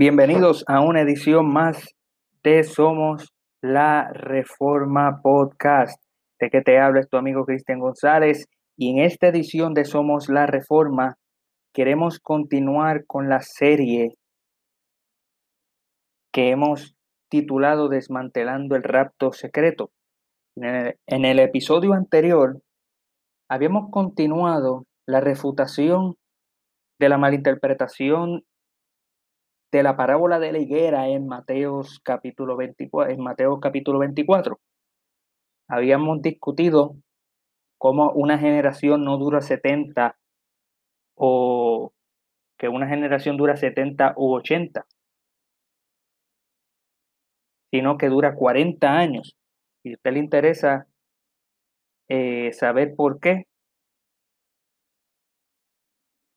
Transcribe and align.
Bienvenidos 0.00 0.64
a 0.66 0.80
una 0.80 1.02
edición 1.02 1.52
más 1.52 1.94
de 2.42 2.64
Somos 2.64 3.34
la 3.60 4.10
Reforma 4.14 5.20
Podcast. 5.22 6.02
De 6.38 6.48
que 6.48 6.62
te 6.62 6.78
habla 6.78 7.02
tu 7.02 7.18
amigo 7.18 7.44
Cristian 7.44 7.80
González 7.80 8.46
y 8.78 8.92
en 8.92 9.04
esta 9.04 9.28
edición 9.28 9.74
de 9.74 9.84
Somos 9.84 10.30
la 10.30 10.46
Reforma 10.46 11.18
queremos 11.74 12.18
continuar 12.18 13.04
con 13.04 13.28
la 13.28 13.40
serie 13.42 14.14
que 16.32 16.48
hemos 16.48 16.96
titulado 17.28 17.90
Desmantelando 17.90 18.76
el 18.76 18.84
rapto 18.84 19.32
secreto. 19.32 19.90
En 20.56 21.24
el 21.26 21.38
episodio 21.40 21.92
anterior 21.92 22.62
habíamos 23.50 23.90
continuado 23.90 24.86
la 25.06 25.20
refutación 25.20 26.16
de 26.98 27.10
la 27.10 27.18
malinterpretación 27.18 28.44
de 29.72 29.82
la 29.82 29.96
parábola 29.96 30.38
de 30.38 30.52
la 30.52 30.58
higuera 30.58 31.08
en 31.08 31.26
Mateos 31.26 32.00
capítulo 32.02 32.56
24, 32.56 33.12
en 33.12 33.20
Mateo 33.22 33.60
capítulo 33.60 33.98
24. 34.00 34.58
Habíamos 35.68 36.22
discutido 36.22 36.96
cómo 37.78 38.10
una 38.12 38.38
generación 38.38 39.04
no 39.04 39.16
dura 39.16 39.40
70 39.40 40.16
o 41.14 41.92
que 42.58 42.68
una 42.68 42.88
generación 42.88 43.36
dura 43.36 43.56
70 43.56 44.14
u 44.16 44.34
80, 44.34 44.84
sino 47.70 47.96
que 47.96 48.08
dura 48.08 48.34
40 48.34 48.88
años. 48.88 49.36
Si 49.82 49.90
a 49.90 49.94
usted 49.94 50.12
le 50.12 50.18
interesa 50.18 50.86
eh, 52.08 52.52
saber 52.52 52.94
por 52.96 53.20
qué, 53.20 53.44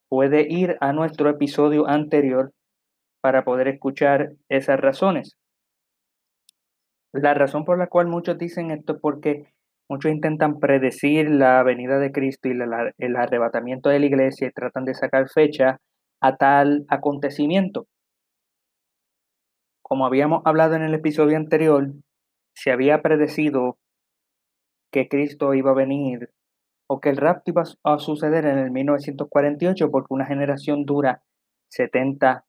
puede 0.08 0.46
ir 0.48 0.78
a 0.80 0.94
nuestro 0.94 1.30
episodio 1.30 1.88
anterior 1.88 2.54
para 3.24 3.46
poder 3.46 3.70
escuchar 3.70 4.34
esas 4.50 4.78
razones. 4.78 5.38
La 7.14 7.34
razón 7.34 7.64
por 7.64 7.78
la 7.78 7.88
cual 7.88 8.08
muchos 8.08 8.38
dicen 8.38 8.70
esto 8.70 8.96
es 8.96 9.00
porque 9.00 9.54
muchos 9.90 10.12
intentan 10.12 10.60
predecir 10.60 11.30
la 11.30 11.64
venida 11.64 12.00
de 12.00 12.12
Cristo 12.12 12.50
y 12.50 12.52
el 12.98 13.16
arrebatamiento 13.16 13.88
de 13.88 14.00
la 14.00 14.06
iglesia 14.08 14.48
y 14.48 14.52
tratan 14.52 14.84
de 14.84 14.94
sacar 14.94 15.30
fecha 15.30 15.80
a 16.20 16.36
tal 16.36 16.86
acontecimiento. 16.90 17.88
Como 19.82 20.06
habíamos 20.06 20.42
hablado 20.44 20.76
en 20.76 20.82
el 20.82 20.94
episodio 20.94 21.38
anterior, 21.38 21.94
se 22.54 22.72
había 22.74 23.02
predecido 23.02 23.78
que 24.92 25.08
Cristo 25.08 25.54
iba 25.54 25.72
a 25.72 25.76
venir 25.76 26.30
o 26.88 27.00
que 27.00 27.10
el 27.10 27.18
rapto 27.18 27.52
iba 27.52 27.64
a 27.86 28.00
suceder 28.00 28.46
en 28.46 28.58
el 28.58 28.72
1948 28.72 29.90
porque 29.92 30.14
una 30.14 30.26
generación 30.26 30.84
dura 30.84 31.24
70 31.70 32.44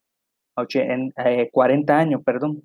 en, 0.57 1.13
40 1.51 1.93
eh, 1.93 1.95
años, 1.95 2.21
perdón. 2.25 2.63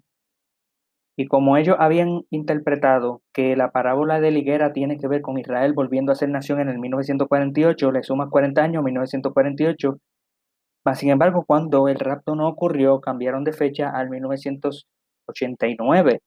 Y 1.17 1.27
como 1.27 1.57
ellos 1.57 1.77
habían 1.79 2.23
interpretado 2.31 3.23
que 3.35 3.57
la 3.57 3.73
parábola 3.73 4.21
de 4.21 4.31
Liguera 4.31 4.73
tiene 4.73 4.99
que 4.99 5.09
ver 5.09 5.23
con 5.23 5.39
Israel 5.39 5.73
volviendo 5.75 6.13
a 6.13 6.15
ser 6.15 6.29
nación 6.31 6.61
en 6.61 6.69
el 6.69 6.79
1948, 6.79 7.93
le 7.93 8.03
sumas 8.03 8.29
40 8.31 8.63
años, 8.63 8.83
1948. 8.83 9.97
Mas, 10.85 10.99
sin 10.99 11.11
embargo, 11.11 11.45
cuando 11.47 11.89
el 11.89 11.99
rapto 11.99 12.35
no 12.37 12.49
ocurrió, 12.49 13.01
cambiaron 13.01 13.45
de 13.45 13.53
fecha 13.53 13.91
al 13.91 14.09
1989. 14.09 16.21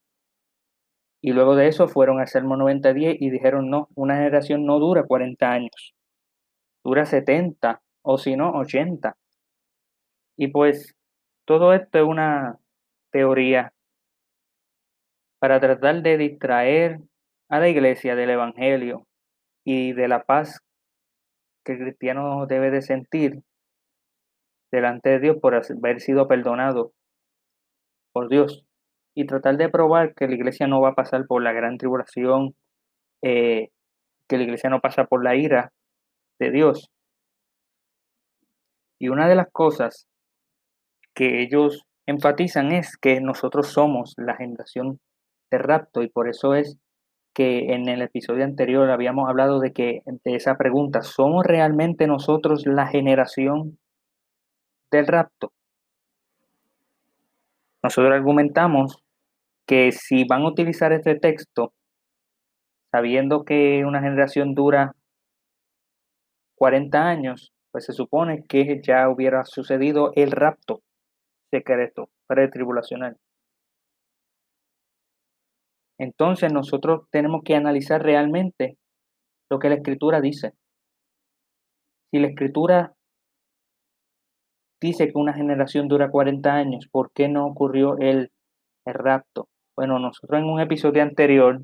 Y 1.23 1.31
luego 1.31 1.55
de 1.55 1.67
eso 1.69 1.87
fueron 1.87 2.19
al 2.19 2.27
Salmo 2.27 2.57
90-10 2.57 3.15
y 3.19 3.29
dijeron, 3.29 3.69
no, 3.69 3.87
una 3.95 4.17
generación 4.17 4.65
no 4.65 4.77
dura 4.79 5.05
40 5.05 5.51
años, 5.51 5.93
dura 6.83 7.05
70 7.05 7.81
o 8.03 8.17
si 8.17 8.35
no, 8.35 8.51
80. 8.51 9.15
Y 10.37 10.49
pues 10.49 10.95
todo 11.45 11.73
esto 11.73 11.97
es 11.97 12.03
una 12.03 12.57
teoría 13.11 13.73
para 15.39 15.59
tratar 15.59 16.01
de 16.01 16.17
distraer 16.17 16.99
a 17.49 17.59
la 17.59 17.69
iglesia 17.69 18.15
del 18.15 18.29
Evangelio 18.29 19.05
y 19.65 19.93
de 19.93 20.07
la 20.07 20.23
paz 20.23 20.61
que 21.65 21.73
el 21.73 21.79
cristiano 21.79 22.45
debe 22.45 22.71
de 22.71 22.81
sentir 22.81 23.43
delante 24.71 25.09
de 25.09 25.19
Dios 25.19 25.37
por 25.41 25.55
haber 25.55 26.01
sido 26.01 26.27
perdonado 26.27 26.93
por 28.13 28.29
Dios 28.29 28.65
y 29.15 29.25
tratar 29.25 29.57
de 29.57 29.69
probar 29.69 30.13
que 30.15 30.27
la 30.27 30.35
iglesia 30.35 30.67
no 30.67 30.81
va 30.81 30.89
a 30.89 30.95
pasar 30.95 31.25
por 31.27 31.43
la 31.43 31.51
gran 31.51 31.77
tribulación, 31.77 32.55
eh, 33.21 33.69
que 34.27 34.37
la 34.37 34.43
iglesia 34.43 34.69
no 34.69 34.81
pasa 34.81 35.05
por 35.05 35.23
la 35.23 35.35
ira 35.35 35.71
de 36.39 36.51
Dios. 36.51 36.89
Y 38.99 39.09
una 39.09 39.27
de 39.27 39.35
las 39.35 39.51
cosas 39.51 40.07
que 41.13 41.41
ellos 41.41 41.85
enfatizan 42.05 42.71
es 42.71 42.97
que 42.97 43.21
nosotros 43.21 43.67
somos 43.67 44.13
la 44.17 44.35
generación 44.35 44.99
de 45.51 45.57
rapto 45.57 46.01
y 46.01 46.09
por 46.09 46.27
eso 46.27 46.55
es 46.55 46.77
que 47.33 47.73
en 47.73 47.87
el 47.89 48.01
episodio 48.01 48.43
anterior 48.43 48.89
habíamos 48.91 49.29
hablado 49.29 49.59
de 49.59 49.73
que 49.73 50.01
de 50.05 50.35
esa 50.35 50.55
pregunta, 50.55 51.01
¿somos 51.01 51.45
realmente 51.45 52.05
nosotros 52.07 52.65
la 52.65 52.87
generación 52.87 53.79
del 54.91 55.07
rapto? 55.07 55.51
Nosotros 57.81 58.13
argumentamos 58.13 58.97
que 59.65 59.91
si 59.91 60.25
van 60.25 60.43
a 60.43 60.49
utilizar 60.49 60.93
este 60.93 61.15
texto, 61.15 61.73
sabiendo 62.91 63.43
que 63.43 63.83
una 63.85 64.01
generación 64.01 64.53
dura 64.53 64.95
40 66.55 67.07
años, 67.07 67.51
pues 67.71 67.85
se 67.85 67.93
supone 67.93 68.43
que 68.47 68.79
ya 68.85 69.09
hubiera 69.09 69.43
sucedido 69.45 70.11
el 70.15 70.31
rapto 70.31 70.81
secreto 71.53 72.09
pretribulacional. 72.27 73.17
Entonces 75.99 76.51
nosotros 76.51 77.07
tenemos 77.11 77.41
que 77.45 77.55
analizar 77.55 78.01
realmente 78.01 78.77
lo 79.51 79.59
que 79.59 79.69
la 79.69 79.75
escritura 79.75 80.19
dice. 80.19 80.53
Si 82.11 82.19
la 82.19 82.27
escritura 82.27 82.93
dice 84.81 85.05
que 85.07 85.17
una 85.17 85.33
generación 85.33 85.87
dura 85.87 86.09
40 86.09 86.53
años, 86.53 86.87
¿por 86.91 87.11
qué 87.13 87.29
no 87.29 87.45
ocurrió 87.45 87.97
el, 87.99 88.31
rapto? 88.85 89.47
Bueno, 89.77 89.99
nosotros 89.99 90.39
en 90.39 90.49
un 90.49 90.59
episodio 90.59 91.03
anterior, 91.03 91.61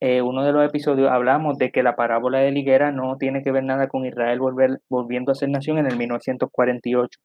eh, 0.00 0.22
uno 0.22 0.44
de 0.44 0.52
los 0.52 0.66
episodios, 0.66 1.10
hablamos 1.10 1.56
de 1.58 1.70
que 1.70 1.82
la 1.82 1.96
parábola 1.96 2.40
de 2.40 2.50
Liguera 2.50 2.90
no 2.92 3.16
tiene 3.16 3.42
que 3.42 3.52
ver 3.52 3.64
nada 3.64 3.88
con 3.88 4.06
Israel 4.06 4.40
volver, 4.40 4.80
volviendo 4.90 5.32
a 5.32 5.34
ser 5.34 5.50
nación 5.50 5.78
en 5.78 5.86
el 5.86 5.96
1948. 5.96 7.18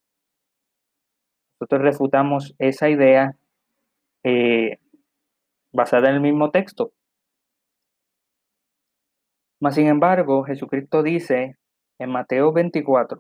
Nosotros 1.61 1.83
refutamos 1.83 2.55
esa 2.57 2.89
idea 2.89 3.37
eh, 4.23 4.79
basada 5.71 6.09
en 6.09 6.15
el 6.15 6.21
mismo 6.21 6.49
texto. 6.49 6.91
Mas, 9.59 9.75
sin 9.75 9.85
embargo, 9.85 10.43
Jesucristo 10.43 11.03
dice 11.03 11.57
en 11.99 12.09
Mateo 12.09 12.51
24, 12.51 13.19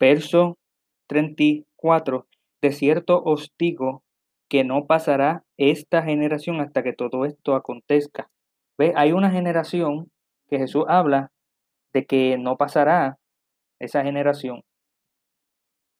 verso 0.00 0.56
34, 1.06 2.26
de 2.62 2.72
cierto 2.72 3.22
os 3.22 3.52
digo 3.58 4.02
que 4.48 4.64
no 4.64 4.86
pasará 4.86 5.44
esta 5.58 6.02
generación 6.02 6.62
hasta 6.62 6.82
que 6.82 6.94
todo 6.94 7.26
esto 7.26 7.54
acontezca. 7.54 8.30
¿Ve? 8.78 8.94
Hay 8.96 9.12
una 9.12 9.30
generación 9.30 10.10
que 10.48 10.56
Jesús 10.56 10.86
habla 10.88 11.30
de 11.92 12.06
que 12.06 12.38
no 12.38 12.56
pasará 12.56 13.18
esa 13.78 14.02
generación 14.02 14.62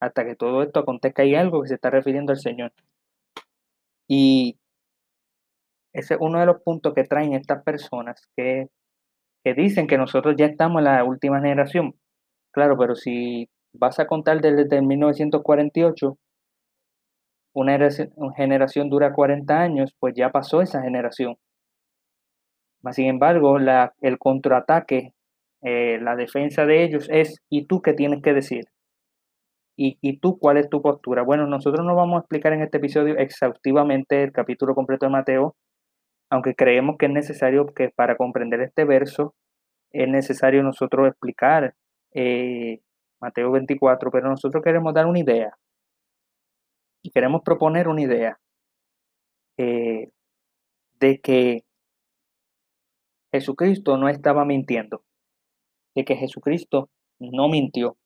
hasta 0.01 0.25
que 0.25 0.37
todo 0.37 0.63
esto 0.63 0.81
acontezca. 0.81 1.23
Hay 1.23 1.35
algo 1.35 1.63
que 1.63 1.69
se 1.69 1.75
está 1.75 1.91
refiriendo 1.91 2.33
al 2.33 2.39
Señor. 2.39 2.73
Y 4.09 4.59
ese 5.93 6.15
es 6.15 6.21
uno 6.21 6.41
de 6.41 6.47
los 6.47 6.63
puntos 6.63 6.95
que 6.95 7.05
traen 7.05 7.33
estas 7.33 7.63
personas 7.63 8.29
que, 8.37 8.69
que 9.43 9.55
dicen 9.55 9.87
que 9.87 9.99
nosotros 9.99 10.35
ya 10.37 10.47
estamos 10.47 10.81
en 10.81 10.85
la 10.85 11.05
última 11.05 11.41
generación. 11.41 11.95
Claro, 12.53 12.77
pero 12.79 12.95
si 12.95 13.49
vas 13.73 13.99
a 13.99 14.07
contar 14.07 14.41
desde, 14.41 14.83
1948, 14.83 16.19
una 17.55 17.79
generación 18.37 18.91
dura 18.91 19.13
40 19.13 19.59
años, 19.59 19.95
pues 19.99 20.15
ya 20.15 20.31
pasó 20.31 20.61
esa 20.61 20.83
generación. 20.83 21.37
Sin 22.93 23.07
embargo, 23.07 23.59
la, 23.59 23.95
el 24.01 24.19
contraataque, 24.19 25.13
eh, 25.63 25.99
la 26.01 26.15
defensa 26.15 26.67
de 26.67 26.85
ellos 26.85 27.09
es, 27.11 27.41
¿y 27.49 27.67
tú 27.67 27.83
qué 27.83 27.95
tienes 27.95 28.23
que 28.23 28.35
decir? 28.35 28.67
¿Y, 29.79 30.19
tú 30.21 30.39
cuál 30.39 30.57
es 30.57 30.71
tu 30.71 30.81
postura? 30.81 31.23
Bueno, 31.23 31.47
nosotros 31.47 31.85
no 31.85 31.95
vamos 31.95 32.17
a 32.17 32.21
explicar 32.21 32.55
en 32.55 32.63
este 32.63 32.79
episodio 32.79 33.17
exhaustivamente 33.19 34.23
el 34.23 34.33
capítulo 34.33 34.75
completo 34.75 35.05
de 35.05 35.13
Mateo, 35.13 35.55
aunque 36.31 36.55
creemos 36.55 36.97
que 36.99 37.07
es 37.07 37.13
necesario 37.13 37.67
que 37.67 37.91
para 37.91 38.17
comprender 38.17 38.63
este 38.63 38.85
verso 38.87 39.35
es 39.93 40.09
necesario 40.09 40.63
nosotros 40.63 41.09
explicar 41.09 41.75
eh, 42.15 42.81
Mateo 43.21 43.53
24, 43.53 44.11
pero 44.11 44.31
nosotros 44.31 44.65
queremos 44.65 44.95
dar 44.95 45.07
una 45.07 45.21
idea 45.21 45.55
y 47.03 47.11
queremos 47.11 47.43
proponer 47.45 47.87
una 47.89 48.03
idea 48.03 48.39
eh, 49.59 50.09
de 51.01 51.21
que 51.21 51.65
Jesucristo 53.31 53.99
no 53.99 54.09
estaba 54.09 54.47
mintiendo, 54.47 55.03
de 55.95 56.05
que 56.05 56.17
Jesucristo 56.17 56.89
no 57.21 57.49
mintió 57.49 57.97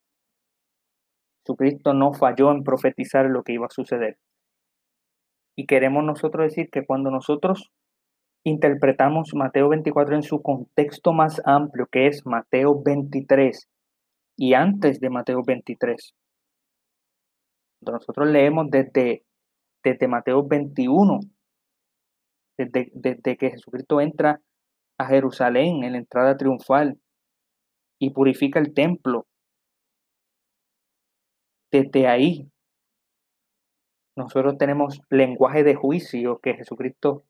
Jesucristo 1.50 1.94
no 1.94 2.12
falló 2.12 2.52
en 2.52 2.62
profetizar 2.62 3.26
lo 3.26 3.42
que 3.42 3.54
iba 3.54 3.66
a 3.66 3.74
suceder. 3.74 4.18
Y 5.56 5.66
queremos 5.66 6.04
nosotros 6.04 6.44
decir 6.44 6.70
que 6.70 6.86
cuando 6.86 7.10
nosotros 7.10 7.70
interpretamos 8.44 9.34
Mateo 9.34 9.68
24 9.68 10.14
en 10.14 10.22
su 10.22 10.40
contexto 10.42 11.12
más 11.12 11.42
amplio, 11.44 11.86
que 11.90 12.06
es 12.06 12.24
Mateo 12.24 12.80
23 12.82 13.68
y 14.36 14.54
antes 14.54 15.00
de 15.00 15.10
Mateo 15.10 15.42
23, 15.44 16.14
nosotros 17.82 18.28
leemos 18.28 18.66
desde, 18.70 19.24
desde 19.82 20.08
Mateo 20.08 20.46
21, 20.46 21.20
desde, 22.56 22.90
desde 22.94 23.36
que 23.36 23.50
Jesucristo 23.50 24.00
entra 24.00 24.40
a 24.98 25.06
Jerusalén 25.06 25.82
en 25.82 25.92
la 25.92 25.98
entrada 25.98 26.36
triunfal 26.36 26.98
y 27.98 28.10
purifica 28.10 28.60
el 28.60 28.72
templo. 28.72 29.26
Desde 31.72 32.06
ahí, 32.08 32.50
nosotros 34.16 34.58
tenemos 34.58 35.00
lenguaje 35.08 35.62
de 35.62 35.74
juicio 35.74 36.40
que 36.42 36.54
Jesucristo 36.54 37.24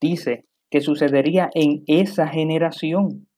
dice 0.00 0.44
que 0.70 0.80
sucedería 0.80 1.50
en 1.54 1.82
esa 1.86 2.28
generación, 2.28 3.28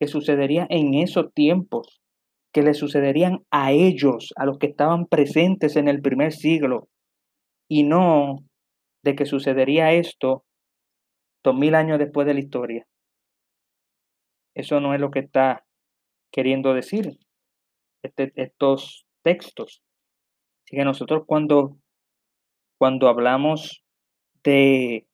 que 0.00 0.06
sucedería 0.06 0.66
en 0.70 0.94
esos 0.94 1.32
tiempos, 1.34 2.00
que 2.52 2.62
le 2.62 2.74
sucederían 2.74 3.44
a 3.50 3.72
ellos, 3.72 4.32
a 4.36 4.46
los 4.46 4.58
que 4.58 4.68
estaban 4.68 5.06
presentes 5.06 5.76
en 5.76 5.88
el 5.88 6.00
primer 6.00 6.32
siglo, 6.32 6.88
y 7.68 7.82
no 7.82 8.38
de 9.04 9.14
que 9.16 9.26
sucedería 9.26 9.92
esto 9.92 10.44
dos 11.44 11.54
mil 11.54 11.74
años 11.74 11.98
después 11.98 12.26
de 12.26 12.34
la 12.34 12.40
historia. 12.40 12.86
Eso 14.54 14.80
no 14.80 14.94
es 14.94 15.00
lo 15.00 15.10
que 15.10 15.18
está 15.18 15.66
queriendo 16.32 16.72
decir 16.72 17.18
este, 18.02 18.32
estos 18.36 19.04
textos. 19.24 19.82
Así 20.64 20.76
que 20.76 20.84
nosotros 20.84 21.24
cuando, 21.26 21.76
cuando 22.78 23.08
hablamos 23.08 23.82
de, 24.44 25.06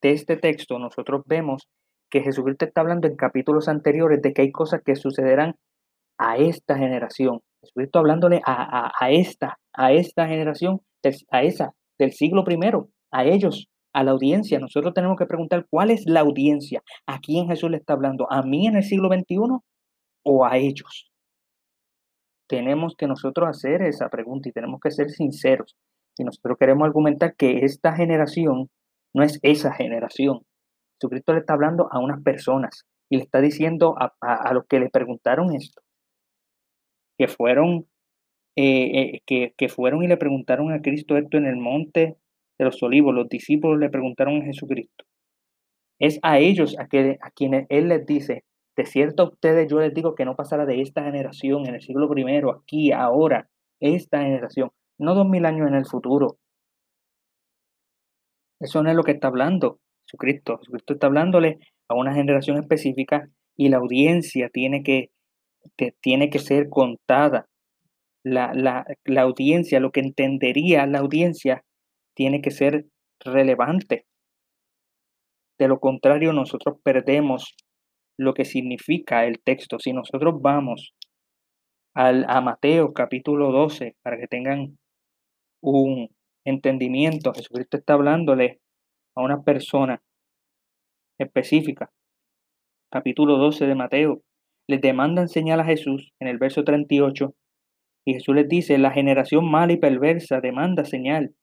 de 0.00 0.10
este 0.10 0.36
texto, 0.36 0.78
nosotros 0.78 1.22
vemos 1.26 1.68
que 2.10 2.22
Jesucristo 2.22 2.64
está 2.64 2.82
hablando 2.82 3.08
en 3.08 3.16
capítulos 3.16 3.68
anteriores 3.68 4.22
de 4.22 4.32
que 4.32 4.42
hay 4.42 4.52
cosas 4.52 4.82
que 4.84 4.94
sucederán 4.94 5.56
a 6.18 6.36
esta 6.36 6.76
generación. 6.78 7.40
Jesucristo 7.60 7.98
hablándole 7.98 8.40
a, 8.46 8.92
a, 9.00 9.10
esta, 9.10 9.58
a 9.72 9.92
esta 9.92 10.28
generación, 10.28 10.80
a 11.30 11.42
esa 11.42 11.74
del 11.98 12.12
siglo 12.12 12.44
primero, 12.44 12.88
a 13.10 13.24
ellos, 13.24 13.68
a 13.92 14.04
la 14.04 14.12
audiencia. 14.12 14.58
Nosotros 14.58 14.94
tenemos 14.94 15.16
que 15.16 15.26
preguntar 15.26 15.66
cuál 15.68 15.90
es 15.90 16.04
la 16.06 16.20
audiencia, 16.20 16.82
a 17.06 17.18
quién 17.20 17.48
Jesús 17.48 17.70
le 17.70 17.78
está 17.78 17.94
hablando, 17.94 18.30
a 18.30 18.42
mí 18.42 18.66
en 18.66 18.76
el 18.76 18.84
siglo 18.84 19.08
XXI 19.08 19.58
o 20.24 20.44
a 20.44 20.56
ellos. 20.56 21.10
Tenemos 22.48 22.94
que 22.96 23.06
nosotros 23.06 23.48
hacer 23.48 23.82
esa 23.82 24.08
pregunta 24.08 24.48
y 24.48 24.52
tenemos 24.52 24.80
que 24.80 24.90
ser 24.90 25.10
sinceros. 25.10 25.76
Y 26.16 26.24
nosotros 26.24 26.56
queremos 26.58 26.86
argumentar 26.86 27.34
que 27.36 27.64
esta 27.64 27.94
generación 27.94 28.68
no 29.14 29.22
es 29.22 29.38
esa 29.42 29.72
generación. 29.72 30.40
Jesucristo 31.00 31.32
le 31.32 31.40
está 31.40 31.54
hablando 31.54 31.88
a 31.90 31.98
unas 31.98 32.22
personas 32.22 32.84
y 33.10 33.16
le 33.16 33.22
está 33.22 33.40
diciendo 33.40 33.94
a, 33.98 34.52
los 34.52 34.64
que 34.66 34.80
le 34.80 34.90
preguntaron 34.90 35.54
esto, 35.54 35.82
que 37.18 37.28
fueron, 37.28 37.86
eh, 38.56 39.00
eh, 39.00 39.20
que, 39.26 39.54
que 39.56 39.68
fueron 39.68 40.02
y 40.02 40.08
le 40.08 40.16
preguntaron 40.16 40.72
a 40.72 40.80
Cristo 40.80 41.16
esto 41.16 41.36
en 41.36 41.46
el 41.46 41.56
monte 41.56 42.16
de 42.58 42.64
los 42.64 42.82
olivos, 42.82 43.14
los 43.14 43.28
discípulos 43.28 43.78
le 43.78 43.90
preguntaron 43.90 44.42
a 44.42 44.44
Jesucristo. 44.44 45.04
Es 46.00 46.18
a 46.22 46.38
ellos 46.38 46.76
a, 46.78 46.82
a 46.84 47.30
quienes 47.30 47.66
Él 47.68 47.88
les 47.88 48.06
dice, 48.06 48.44
de 48.76 48.86
cierto 48.86 49.22
a 49.22 49.28
ustedes 49.28 49.70
yo 49.70 49.78
les 49.80 49.94
digo 49.94 50.14
que 50.14 50.24
no 50.24 50.36
pasará 50.36 50.66
de 50.66 50.80
esta 50.80 51.04
generación 51.04 51.66
en 51.66 51.74
el 51.74 51.80
siglo 51.80 52.08
primero, 52.08 52.50
aquí, 52.50 52.92
ahora, 52.92 53.48
esta 53.80 54.22
generación, 54.22 54.70
no 54.98 55.14
dos 55.14 55.28
mil 55.28 55.46
años 55.46 55.68
en 55.68 55.74
el 55.74 55.86
futuro. 55.86 56.38
Eso 58.60 58.82
no 58.82 58.90
es 58.90 58.96
lo 58.96 59.02
que 59.02 59.12
está 59.12 59.28
hablando 59.28 59.80
Jesucristo. 60.06 60.58
Jesucristo 60.58 60.94
está 60.94 61.06
hablándole 61.06 61.58
a 61.88 61.94
una 61.94 62.14
generación 62.14 62.58
específica 62.58 63.28
y 63.56 63.68
la 63.68 63.78
audiencia 63.78 64.48
tiene 64.50 64.82
que, 64.82 65.10
tiene 66.00 66.30
que 66.30 66.38
ser 66.38 66.68
contada. 66.68 67.48
La, 68.22 68.54
la, 68.54 68.86
la 69.04 69.22
audiencia, 69.22 69.80
lo 69.80 69.90
que 69.90 70.00
entendería 70.00 70.86
la 70.86 71.00
audiencia 71.00 71.64
tiene 72.14 72.40
que 72.40 72.50
ser 72.50 72.86
relevante. 73.20 74.06
De 75.58 75.68
lo 75.68 75.78
contrario, 75.78 76.32
nosotros 76.32 76.78
perdemos 76.82 77.54
lo 78.18 78.34
que 78.34 78.44
significa 78.44 79.26
el 79.26 79.40
texto. 79.40 79.78
Si 79.78 79.92
nosotros 79.92 80.40
vamos 80.40 80.94
al, 81.94 82.24
a 82.28 82.40
Mateo 82.40 82.92
capítulo 82.92 83.52
12, 83.52 83.96
para 84.02 84.18
que 84.18 84.26
tengan 84.26 84.78
un 85.62 86.08
entendimiento, 86.44 87.32
Jesucristo 87.32 87.78
está 87.78 87.94
hablándole 87.94 88.60
a 89.16 89.22
una 89.22 89.42
persona 89.42 90.02
específica. 91.18 91.90
Capítulo 92.90 93.38
12 93.38 93.66
de 93.66 93.74
Mateo. 93.74 94.22
Les 94.68 94.80
demandan 94.80 95.28
señal 95.28 95.60
a 95.60 95.64
Jesús 95.64 96.12
en 96.20 96.28
el 96.28 96.38
verso 96.38 96.64
38 96.64 97.34
y 98.06 98.14
Jesús 98.14 98.34
les 98.34 98.48
dice, 98.48 98.78
la 98.78 98.90
generación 98.90 99.50
mala 99.50 99.72
y 99.72 99.76
perversa 99.78 100.40
demanda 100.40 100.84
señal 100.84 101.34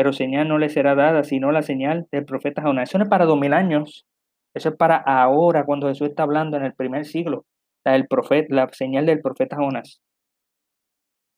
pero 0.00 0.14
señal 0.14 0.48
no 0.48 0.56
le 0.56 0.70
será 0.70 0.94
dada, 0.94 1.24
sino 1.24 1.52
la 1.52 1.60
señal 1.60 2.08
del 2.10 2.24
profeta 2.24 2.62
Jonás. 2.62 2.88
Eso 2.88 2.96
no 2.96 3.04
es 3.04 3.10
para 3.10 3.26
dos 3.26 3.38
mil 3.38 3.52
años, 3.52 4.06
eso 4.54 4.70
es 4.70 4.76
para 4.76 4.96
ahora, 4.96 5.64
cuando 5.64 5.88
Jesús 5.88 6.08
está 6.08 6.24
hablando 6.24 6.56
en 6.56 6.64
el 6.64 6.74
primer 6.74 7.04
siglo, 7.04 7.44
la, 7.84 8.02
profeta, 8.08 8.54
la 8.54 8.68
señal 8.72 9.06
del 9.06 9.20
profeta 9.20 9.56
Jonás. 9.56 10.00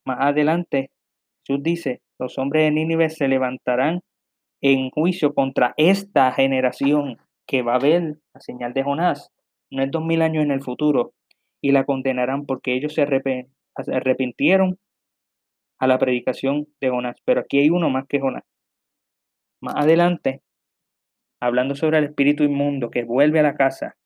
Más 0.06 0.18
adelante, 0.20 0.90
Jesús 1.46 1.62
dice, 1.62 2.00
los 2.18 2.38
hombres 2.38 2.64
de 2.64 2.70
Nínive 2.70 3.10
se 3.10 3.28
levantarán 3.28 4.00
en 4.62 4.90
juicio 4.90 5.34
contra 5.34 5.74
esta 5.76 6.32
generación 6.32 7.18
que 7.46 7.62
va 7.62 7.74
a 7.74 7.80
ver 7.80 8.18
la 8.32 8.40
señal 8.40 8.72
de 8.72 8.84
Jonás. 8.84 9.30
No 9.70 9.82
es 9.82 9.90
dos 9.90 10.04
mil 10.04 10.22
años 10.22 10.44
en 10.44 10.52
el 10.52 10.62
futuro. 10.62 11.12
Y 11.60 11.72
la 11.72 11.84
condenarán 11.84 12.44
porque 12.44 12.74
ellos 12.74 12.94
se 12.94 13.02
arrepintieron 13.02 14.78
a 15.78 15.86
la 15.86 15.98
predicación 15.98 16.66
de 16.80 16.90
Jonás. 16.90 17.16
Pero 17.24 17.40
aquí 17.40 17.60
hay 17.60 17.70
uno 17.70 17.90
más 17.90 18.06
que 18.08 18.20
Jonás. 18.20 18.42
Más 19.60 19.76
adelante, 19.76 20.42
hablando 21.42 21.74
sobre 21.74 21.98
el 21.98 22.04
espíritu 22.04 22.44
inmundo 22.44 22.90
que 22.90 23.02
vuelve 23.02 23.40
a 23.40 23.42
la 23.42 23.56
casa, 23.56 23.96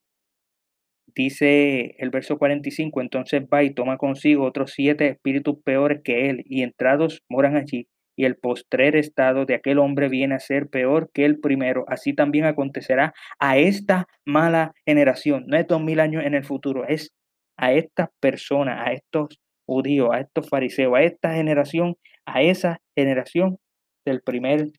dice 1.14 1.94
el 1.98 2.08
verso 2.08 2.38
45, 2.38 3.02
entonces 3.02 3.42
va 3.42 3.62
y 3.62 3.74
toma 3.74 3.98
consigo 3.98 4.44
otros 4.44 4.72
siete 4.74 5.08
espíritus 5.08 5.56
peores 5.62 6.00
que 6.02 6.30
él, 6.30 6.42
y 6.46 6.62
entrados 6.62 7.22
moran 7.28 7.56
allí, 7.56 7.88
y 8.16 8.24
el 8.24 8.36
postrer 8.36 8.96
estado 8.96 9.44
de 9.44 9.54
aquel 9.54 9.78
hombre 9.78 10.08
viene 10.08 10.34
a 10.34 10.38
ser 10.38 10.68
peor 10.68 11.10
que 11.12 11.26
el 11.26 11.38
primero. 11.38 11.84
Así 11.88 12.14
también 12.14 12.46
acontecerá 12.46 13.12
a 13.38 13.58
esta 13.58 14.06
mala 14.24 14.72
generación. 14.86 15.44
No 15.46 15.58
es 15.58 15.66
dos 15.66 15.82
mil 15.82 16.00
años 16.00 16.24
en 16.24 16.32
el 16.32 16.44
futuro, 16.44 16.86
es 16.88 17.12
a 17.58 17.74
estas 17.74 18.08
personas, 18.18 18.80
a 18.86 18.92
estos 18.92 19.38
judíos, 19.66 20.08
a 20.10 20.20
estos 20.20 20.48
fariseos, 20.48 20.94
a 20.96 21.02
esta 21.02 21.34
generación, 21.34 21.96
a 22.24 22.40
esa 22.40 22.80
generación 22.96 23.58
del 24.06 24.22
primer 24.22 24.70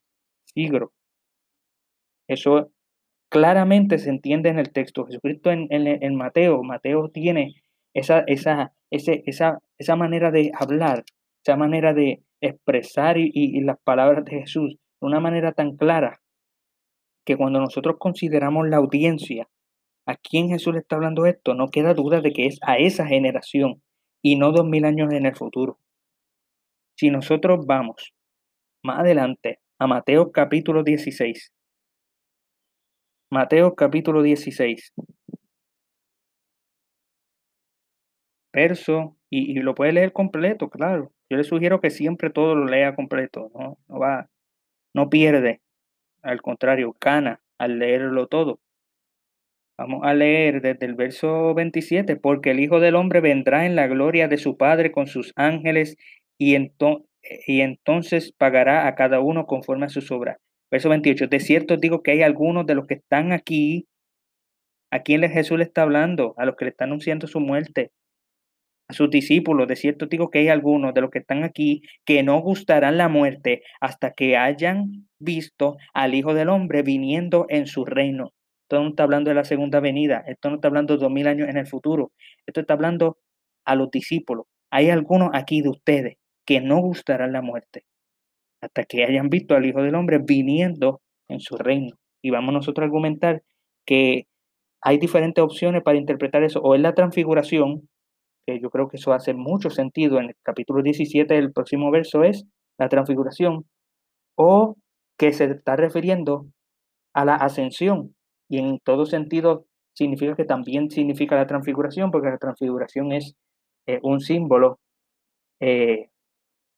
eso 2.28 2.70
claramente 3.30 3.98
se 3.98 4.10
entiende 4.10 4.50
en 4.50 4.58
el 4.58 4.72
texto. 4.72 5.06
Jesucristo 5.06 5.50
en, 5.50 5.66
en, 5.70 6.16
Mateo, 6.16 6.62
Mateo 6.62 7.10
tiene 7.10 7.54
esa, 7.94 8.20
esa, 8.26 8.72
ese, 8.90 9.22
esa, 9.26 9.58
esa 9.78 9.96
manera 9.96 10.30
de 10.30 10.52
hablar, 10.54 11.04
esa 11.44 11.56
manera 11.56 11.94
de 11.94 12.22
expresar 12.40 13.18
y, 13.18 13.30
y 13.34 13.60
las 13.60 13.78
palabras 13.82 14.24
de 14.24 14.40
Jesús 14.40 14.76
de 15.00 15.06
una 15.06 15.20
manera 15.20 15.52
tan 15.52 15.76
clara 15.76 16.20
que 17.24 17.36
cuando 17.36 17.60
nosotros 17.60 17.96
consideramos 17.98 18.68
la 18.68 18.78
audiencia, 18.78 19.48
a 20.06 20.16
quién 20.16 20.48
Jesús 20.48 20.72
le 20.72 20.80
está 20.80 20.96
hablando 20.96 21.26
esto, 21.26 21.52
no 21.52 21.68
queda 21.68 21.92
duda 21.92 22.22
de 22.22 22.32
que 22.32 22.46
es 22.46 22.58
a 22.62 22.78
esa 22.78 23.06
generación 23.06 23.82
y 24.22 24.36
no 24.36 24.52
dos 24.52 24.66
mil 24.66 24.86
años 24.86 25.12
en 25.12 25.26
el 25.26 25.36
futuro. 25.36 25.78
Si 26.96 27.10
nosotros 27.10 27.66
vamos 27.66 28.14
más 28.82 29.00
adelante 29.00 29.60
a 29.78 29.86
Mateo 29.86 30.32
capítulo 30.32 30.82
16. 30.82 31.52
Mateo 33.30 33.74
capítulo 33.74 34.22
16. 34.22 34.94
Verso, 38.54 39.16
y, 39.28 39.54
lo 39.60 39.74
puede 39.74 39.92
leer 39.92 40.12
completo, 40.12 40.70
claro. 40.70 41.12
Yo 41.28 41.36
le 41.36 41.44
sugiero 41.44 41.80
que 41.80 41.90
siempre 41.90 42.30
todo 42.30 42.54
lo 42.54 42.64
lea 42.64 42.94
completo, 42.94 43.50
¿no? 43.54 43.76
No 43.86 43.98
va, 43.98 44.30
no 44.94 45.10
pierde. 45.10 45.60
Al 46.22 46.40
contrario, 46.40 46.96
gana 47.00 47.42
al 47.58 47.78
leerlo 47.78 48.28
todo. 48.28 48.60
Vamos 49.76 50.00
a 50.04 50.14
leer 50.14 50.62
desde 50.62 50.86
el 50.86 50.94
verso 50.94 51.54
27, 51.54 52.16
porque 52.16 52.52
el 52.52 52.60
Hijo 52.60 52.80
del 52.80 52.96
Hombre 52.96 53.20
vendrá 53.20 53.66
en 53.66 53.76
la 53.76 53.86
gloria 53.88 54.26
de 54.26 54.38
su 54.38 54.56
Padre 54.56 54.90
con 54.90 55.06
sus 55.06 55.32
ángeles 55.36 55.96
y, 56.38 56.54
entonces 56.54 57.06
y 57.46 57.60
entonces 57.60 58.32
pagará 58.32 58.86
a 58.86 58.94
cada 58.94 59.20
uno 59.20 59.46
conforme 59.46 59.86
a 59.86 59.90
sus 59.90 60.10
obras. 60.10 60.38
Verso 60.70 60.88
28. 60.88 61.28
De 61.28 61.40
cierto 61.40 61.76
digo 61.76 62.02
que 62.02 62.12
hay 62.12 62.22
algunos 62.22 62.66
de 62.66 62.74
los 62.74 62.86
que 62.86 62.94
están 62.94 63.32
aquí, 63.32 63.86
a 64.90 65.00
quien 65.02 65.22
Jesús 65.30 65.58
le 65.58 65.64
está 65.64 65.82
hablando, 65.82 66.34
a 66.36 66.44
los 66.46 66.56
que 66.56 66.64
le 66.66 66.70
están 66.70 66.90
anunciando 66.90 67.26
su 67.26 67.40
muerte, 67.40 67.92
a 68.88 68.94
sus 68.94 69.10
discípulos, 69.10 69.68
de 69.68 69.76
cierto 69.76 70.06
digo 70.06 70.30
que 70.30 70.40
hay 70.40 70.48
algunos 70.48 70.94
de 70.94 71.02
los 71.02 71.10
que 71.10 71.18
están 71.18 71.44
aquí 71.44 71.82
que 72.04 72.22
no 72.22 72.40
gustarán 72.40 72.96
la 72.96 73.08
muerte 73.08 73.62
hasta 73.80 74.12
que 74.12 74.36
hayan 74.36 75.08
visto 75.18 75.76
al 75.92 76.14
Hijo 76.14 76.34
del 76.34 76.48
Hombre 76.48 76.82
viniendo 76.82 77.46
en 77.50 77.66
su 77.66 77.84
reino. 77.84 78.32
Esto 78.62 78.82
no 78.82 78.90
está 78.90 79.02
hablando 79.04 79.30
de 79.30 79.34
la 79.34 79.44
segunda 79.44 79.80
venida, 79.80 80.24
esto 80.26 80.50
no 80.50 80.56
está 80.56 80.68
hablando 80.68 80.94
de 80.94 81.00
dos 81.00 81.10
mil 81.10 81.26
años 81.26 81.48
en 81.48 81.56
el 81.58 81.66
futuro, 81.66 82.12
esto 82.46 82.60
está 82.60 82.74
hablando 82.74 83.18
a 83.64 83.74
los 83.74 83.90
discípulos. 83.90 84.46
Hay 84.70 84.90
algunos 84.90 85.30
aquí 85.32 85.62
de 85.62 85.70
ustedes 85.70 86.16
que 86.46 86.60
no 86.60 86.78
gustarán 86.80 87.32
la 87.32 87.42
muerte 87.42 87.84
hasta 88.60 88.84
que 88.84 89.04
hayan 89.04 89.28
visto 89.28 89.54
al 89.54 89.66
Hijo 89.66 89.82
del 89.82 89.94
Hombre 89.94 90.18
viniendo 90.18 91.00
en 91.28 91.40
su 91.40 91.56
reino. 91.56 91.96
Y 92.22 92.30
vamos 92.30 92.52
nosotros 92.54 92.82
a 92.82 92.86
argumentar 92.86 93.42
que 93.86 94.26
hay 94.82 94.98
diferentes 94.98 95.42
opciones 95.42 95.82
para 95.82 95.98
interpretar 95.98 96.42
eso, 96.42 96.60
o 96.60 96.74
es 96.74 96.80
la 96.80 96.94
transfiguración, 96.94 97.88
que 98.46 98.60
yo 98.60 98.70
creo 98.70 98.88
que 98.88 98.96
eso 98.96 99.12
hace 99.12 99.34
mucho 99.34 99.70
sentido 99.70 100.18
en 100.18 100.26
el 100.26 100.34
capítulo 100.42 100.82
17 100.82 101.34
del 101.34 101.52
próximo 101.52 101.90
verso 101.90 102.22
es 102.22 102.44
la 102.78 102.88
transfiguración, 102.88 103.66
o 104.36 104.76
que 105.18 105.32
se 105.32 105.44
está 105.46 105.76
refiriendo 105.76 106.46
a 107.14 107.24
la 107.24 107.34
ascensión, 107.34 108.14
y 108.48 108.58
en 108.58 108.78
todo 108.84 109.06
sentido 109.06 109.66
significa 109.94 110.36
que 110.36 110.44
también 110.44 110.90
significa 110.90 111.36
la 111.36 111.46
transfiguración, 111.46 112.10
porque 112.10 112.28
la 112.30 112.38
transfiguración 112.38 113.12
es 113.12 113.34
eh, 113.86 113.98
un 114.02 114.20
símbolo 114.20 114.78
eh, 115.60 116.08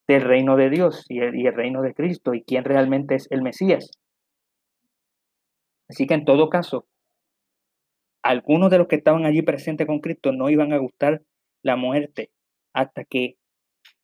del 0.08 0.22
reino 0.22 0.56
de 0.56 0.70
Dios 0.70 1.04
y 1.08 1.20
el, 1.20 1.54
reino 1.54 1.82
de 1.82 1.94
Cristo 1.94 2.34
y 2.34 2.42
quién 2.42 2.64
realmente 2.64 3.14
es 3.14 3.28
el 3.30 3.42
Mesías. 3.42 3.90
Así 5.88 6.06
que 6.06 6.14
en 6.14 6.24
todo 6.24 6.48
caso, 6.48 6.86
algunos 8.22 8.70
de 8.70 8.78
los 8.78 8.86
que 8.86 8.96
estaban 8.96 9.24
allí 9.24 9.42
presentes 9.42 9.86
con 9.86 10.00
Cristo 10.00 10.32
no 10.32 10.50
iban 10.50 10.72
a 10.72 10.78
gustar 10.78 11.22
la 11.62 11.76
muerte 11.76 12.30
hasta 12.72 13.04
que 13.04 13.36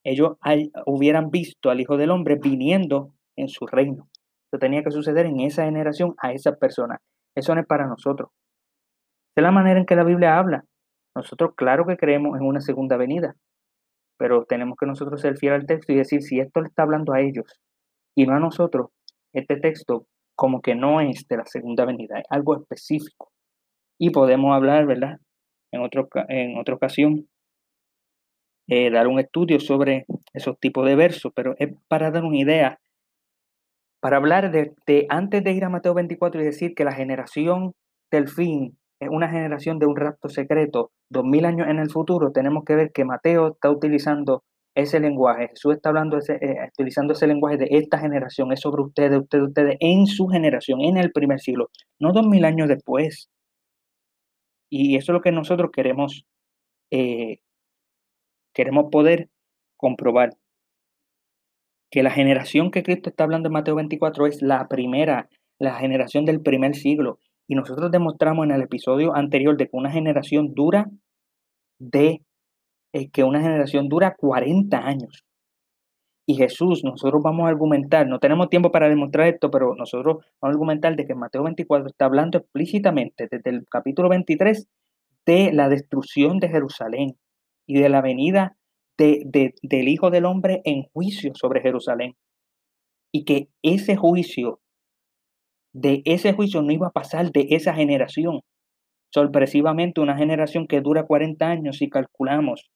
ellos 0.03 0.37
hubieran 0.85 1.29
visto 1.29 1.69
al 1.69 1.81
Hijo 1.81 1.97
del 1.97 2.11
Hombre 2.11 2.37
viniendo 2.41 3.13
en 3.35 3.47
su 3.49 3.67
reino. 3.67 4.07
Eso 4.49 4.59
tenía 4.59 4.83
que 4.83 4.91
suceder 4.91 5.25
en 5.25 5.41
esa 5.41 5.65
generación 5.65 6.15
a 6.17 6.31
esas 6.31 6.57
personas. 6.57 6.99
Eso 7.35 7.53
no 7.53 7.61
es 7.61 7.67
para 7.67 7.87
nosotros. 7.87 8.29
es 9.35 9.43
la 9.43 9.51
manera 9.51 9.79
en 9.79 9.85
que 9.85 9.95
la 9.95 10.03
Biblia 10.03 10.37
habla. 10.37 10.63
Nosotros 11.15 11.51
claro 11.55 11.85
que 11.85 11.97
creemos 11.97 12.37
en 12.37 12.45
una 12.45 12.61
segunda 12.61 12.95
venida, 12.97 13.35
pero 14.17 14.45
tenemos 14.45 14.77
que 14.79 14.85
nosotros 14.85 15.21
ser 15.21 15.37
fieles 15.37 15.61
al 15.61 15.67
texto 15.67 15.93
y 15.93 15.97
decir, 15.97 16.21
si 16.21 16.39
esto 16.39 16.61
le 16.61 16.67
está 16.67 16.83
hablando 16.83 17.13
a 17.13 17.21
ellos 17.21 17.45
y 18.15 18.25
no 18.25 18.35
a 18.35 18.39
nosotros, 18.39 18.89
este 19.33 19.57
texto 19.57 20.07
como 20.35 20.61
que 20.61 20.75
no 20.75 21.01
es 21.01 21.27
de 21.27 21.37
la 21.37 21.45
segunda 21.45 21.85
venida, 21.85 22.19
es 22.19 22.25
algo 22.29 22.55
específico. 22.55 23.31
Y 23.99 24.11
podemos 24.11 24.55
hablar, 24.55 24.85
¿verdad? 24.85 25.17
En, 25.71 25.81
otro, 25.81 26.07
en 26.29 26.57
otra 26.57 26.75
ocasión, 26.75 27.27
eh, 28.67 28.91
dar 28.91 29.07
un 29.07 29.19
estudio 29.19 29.59
sobre 29.59 30.05
esos 30.33 30.59
tipos 30.59 30.85
de 30.85 30.95
versos, 30.95 31.31
pero 31.35 31.55
es 31.57 31.73
para 31.87 32.11
dar 32.11 32.23
una 32.23 32.37
idea, 32.37 32.79
para 33.99 34.17
hablar 34.17 34.51
de, 34.51 34.73
de 34.85 35.07
antes 35.09 35.43
de 35.43 35.53
ir 35.53 35.63
a 35.63 35.69
Mateo 35.69 35.93
24 35.93 36.41
y 36.41 36.45
decir 36.45 36.75
que 36.75 36.85
la 36.85 36.93
generación 36.93 37.73
del 38.11 38.27
fin 38.27 38.76
una 39.01 39.29
generación 39.29 39.79
de 39.79 39.85
un 39.85 39.95
rapto 39.95 40.29
secreto, 40.29 40.91
dos 41.09 41.23
mil 41.23 41.45
años 41.45 41.67
en 41.67 41.79
el 41.79 41.89
futuro, 41.89 42.31
tenemos 42.31 42.63
que 42.65 42.75
ver 42.75 42.91
que 42.91 43.05
Mateo 43.05 43.49
está 43.49 43.69
utilizando 43.69 44.43
ese 44.77 44.99
lenguaje, 44.99 45.49
Jesús 45.49 45.75
está 45.75 45.89
hablando 45.89 46.17
ese, 46.17 46.35
eh, 46.35 46.69
utilizando 46.71 47.13
ese 47.13 47.25
lenguaje 47.25 47.57
de 47.57 47.67
esta 47.71 47.97
generación, 47.97 48.51
es 48.51 48.59
sobre 48.59 48.83
ustedes, 48.83 49.19
ustedes, 49.19 49.47
ustedes, 49.47 49.77
en 49.79 50.05
su 50.05 50.27
generación, 50.27 50.81
en 50.81 50.97
el 50.97 51.11
primer 51.11 51.39
siglo, 51.39 51.69
no 51.99 52.11
dos 52.13 52.27
mil 52.27 52.45
años 52.45 52.67
después. 52.67 53.29
Y 54.69 54.95
eso 54.97 55.11
es 55.11 55.13
lo 55.15 55.21
que 55.21 55.31
nosotros 55.31 55.71
queremos, 55.73 56.25
eh, 56.91 57.39
queremos 58.53 58.91
poder 58.91 59.29
comprobar. 59.77 60.31
Que 61.89 62.03
la 62.03 62.11
generación 62.11 62.69
que 62.69 62.83
Cristo 62.83 63.09
está 63.09 63.23
hablando 63.23 63.47
en 63.47 63.53
Mateo 63.53 63.75
24 63.75 64.27
es 64.27 64.41
la 64.41 64.67
primera, 64.67 65.29
la 65.57 65.75
generación 65.79 66.25
del 66.25 66.41
primer 66.41 66.75
siglo. 66.75 67.19
Y 67.47 67.55
nosotros 67.55 67.91
demostramos 67.91 68.45
en 68.45 68.51
el 68.51 68.61
episodio 68.61 69.15
anterior 69.15 69.57
de 69.57 69.67
que 69.69 69.77
una 69.77 69.91
generación 69.91 70.53
dura 70.53 70.89
de 71.79 72.21
eh, 72.93 73.09
que 73.09 73.23
una 73.23 73.41
generación 73.41 73.89
dura 73.89 74.15
40 74.17 74.77
años. 74.77 75.23
Y 76.25 76.35
Jesús, 76.35 76.83
nosotros 76.83 77.21
vamos 77.23 77.45
a 77.45 77.49
argumentar, 77.49 78.05
no 78.07 78.19
tenemos 78.19 78.49
tiempo 78.49 78.71
para 78.71 78.89
demostrar 78.89 79.27
esto, 79.27 79.49
pero 79.49 79.75
nosotros 79.75 80.17
vamos 80.41 80.41
a 80.41 80.47
argumentar 80.47 80.95
de 80.95 81.05
que 81.05 81.15
Mateo 81.15 81.43
24 81.43 81.87
está 81.87 82.05
hablando 82.05 82.37
explícitamente 82.37 83.27
desde 83.31 83.49
el 83.49 83.65
capítulo 83.69 84.09
23 84.09 84.67
de 85.25 85.53
la 85.53 85.69
destrucción 85.69 86.39
de 86.39 86.49
Jerusalén 86.49 87.17
y 87.65 87.79
de 87.79 87.89
la 87.89 88.01
venida 88.01 88.57
de, 88.97 89.53
del 89.61 89.87
Hijo 89.87 90.09
del 90.09 90.25
Hombre 90.25 90.61
en 90.65 90.83
juicio 90.91 91.33
sobre 91.35 91.61
Jerusalén. 91.61 92.15
Y 93.13 93.23
que 93.23 93.47
ese 93.61 93.95
juicio 93.95 94.59
de 95.73 96.01
ese 96.05 96.33
juicio 96.33 96.61
no 96.61 96.71
iba 96.71 96.87
a 96.87 96.91
pasar 96.91 97.31
de 97.31 97.47
esa 97.51 97.73
generación. 97.73 98.41
Sorpresivamente, 99.13 100.01
una 100.01 100.17
generación 100.17 100.67
que 100.67 100.81
dura 100.81 101.05
40 101.05 101.47
años, 101.47 101.77
si 101.77 101.89
calculamos. 101.89 102.69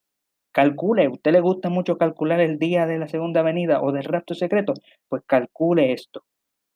Calcule, 0.54 1.06
¿a 1.06 1.10
usted 1.10 1.32
le 1.32 1.40
gusta 1.40 1.70
mucho 1.70 1.98
calcular 1.98 2.42
el 2.42 2.60
día 2.60 2.86
de 2.86 3.00
la 3.00 3.08
segunda 3.08 3.42
venida 3.42 3.82
o 3.82 3.92
del 3.92 4.04
rapto 4.04 4.34
secreto? 4.34 4.74
Pues 5.10 5.24
calcule 5.26 5.94
esto. 5.94 6.24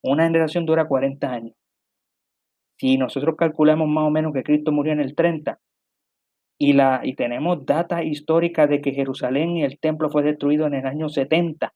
Una 0.02 0.26
generación 0.26 0.66
dura 0.66 0.88
40 0.88 1.32
años. 1.32 1.56
Si 2.78 2.98
nosotros 2.98 3.36
calculamos 3.38 3.88
más 3.88 4.06
o 4.06 4.12
menos 4.12 4.34
que 4.34 4.44
Cristo 4.44 4.72
murió 4.72 4.94
en 4.94 5.00
el 5.00 5.16
30 5.16 5.60
y, 6.58 6.74
la, 6.74 7.02
y 7.04 7.16
tenemos 7.16 7.66
data 7.66 8.04
histórica 8.04 8.68
de 8.68 8.82
que 8.82 8.94
Jerusalén 8.94 9.58
y 9.58 9.64
el 9.64 9.80
templo 9.80 10.10
fue 10.10 10.24
destruido 10.24 10.68
en 10.68 10.74
el 10.74 10.86
año 10.86 11.10
70 11.10 11.74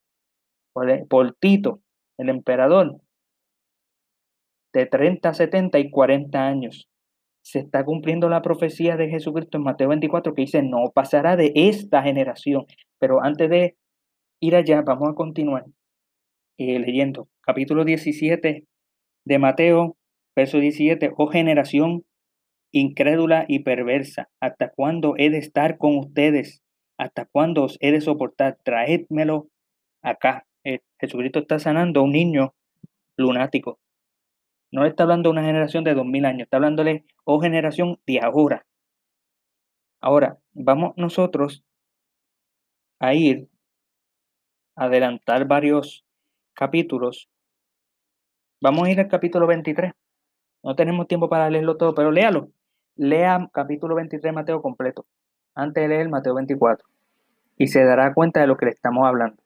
por, 0.74 1.08
por 1.08 1.34
Tito, 1.36 1.81
el 2.17 2.29
emperador, 2.29 3.01
de 4.73 4.85
30, 4.85 5.33
70 5.33 5.79
y 5.79 5.89
40 5.89 6.47
años. 6.47 6.89
Se 7.41 7.59
está 7.59 7.83
cumpliendo 7.83 8.29
la 8.29 8.41
profecía 8.41 8.97
de 8.97 9.09
Jesucristo 9.09 9.57
en 9.57 9.63
Mateo 9.63 9.89
24 9.89 10.33
que 10.33 10.41
dice, 10.43 10.61
no 10.61 10.91
pasará 10.93 11.35
de 11.35 11.51
esta 11.55 12.03
generación. 12.03 12.65
Pero 12.99 13.23
antes 13.23 13.49
de 13.49 13.77
ir 14.39 14.55
allá, 14.55 14.81
vamos 14.81 15.09
a 15.09 15.15
continuar 15.15 15.65
eh, 16.57 16.79
leyendo 16.79 17.29
capítulo 17.41 17.85
17 17.85 18.65
de 19.25 19.39
Mateo, 19.39 19.95
verso 20.35 20.59
17, 20.59 21.11
oh 21.15 21.27
generación 21.27 22.03
incrédula 22.71 23.45
y 23.47 23.59
perversa, 23.59 24.29
¿hasta 24.39 24.69
cuándo 24.69 25.15
he 25.17 25.29
de 25.29 25.38
estar 25.38 25.77
con 25.77 25.97
ustedes? 25.97 26.61
¿Hasta 26.97 27.25
cuándo 27.25 27.63
os 27.63 27.77
he 27.79 27.91
de 27.91 28.01
soportar? 28.01 28.57
Traédmelo 28.63 29.47
acá. 30.01 30.45
Eh, 30.63 30.79
Jesucristo 30.99 31.39
está 31.39 31.59
sanando 31.59 32.01
a 32.01 32.03
un 32.03 32.11
niño 32.11 32.53
lunático. 33.17 33.79
No 34.71 34.85
está 34.85 35.03
hablando 35.03 35.29
de 35.29 35.31
una 35.31 35.43
generación 35.43 35.83
de 35.83 35.95
dos 35.95 36.05
mil 36.05 36.25
años, 36.25 36.43
está 36.43 36.57
hablándole 36.57 37.05
o 37.23 37.35
oh, 37.35 37.41
generación 37.41 37.99
de 38.05 38.19
ahora. 38.21 38.65
Ahora, 40.01 40.38
vamos 40.53 40.93
nosotros 40.95 41.63
a 42.99 43.13
ir 43.13 43.49
a 44.75 44.85
adelantar 44.85 45.45
varios 45.47 46.05
capítulos. 46.53 47.29
Vamos 48.61 48.88
a 48.88 48.91
ir 48.91 48.99
al 48.99 49.07
capítulo 49.07 49.47
23. 49.47 49.93
No 50.63 50.75
tenemos 50.75 51.07
tiempo 51.07 51.29
para 51.29 51.49
leerlo 51.49 51.77
todo, 51.77 51.95
pero 51.95 52.11
léalo. 52.11 52.51
Lea 52.95 53.49
capítulo 53.53 53.95
23 53.95 54.33
Mateo 54.33 54.61
completo, 54.61 55.05
antes 55.55 55.81
de 55.81 55.88
leer 55.88 56.09
Mateo 56.09 56.35
24. 56.35 56.88
Y 57.57 57.67
se 57.67 57.83
dará 57.83 58.13
cuenta 58.13 58.41
de 58.41 58.47
lo 58.47 58.57
que 58.57 58.65
le 58.65 58.71
estamos 58.71 59.07
hablando. 59.07 59.41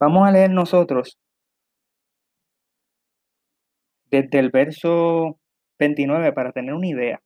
Vamos 0.00 0.26
a 0.26 0.32
leer 0.32 0.50
nosotros 0.50 1.18
desde 4.12 4.38
el 4.38 4.50
verso 4.50 5.38
29 5.80 6.32
para 6.32 6.52
tener 6.52 6.74
una 6.74 6.86
idea, 6.86 7.20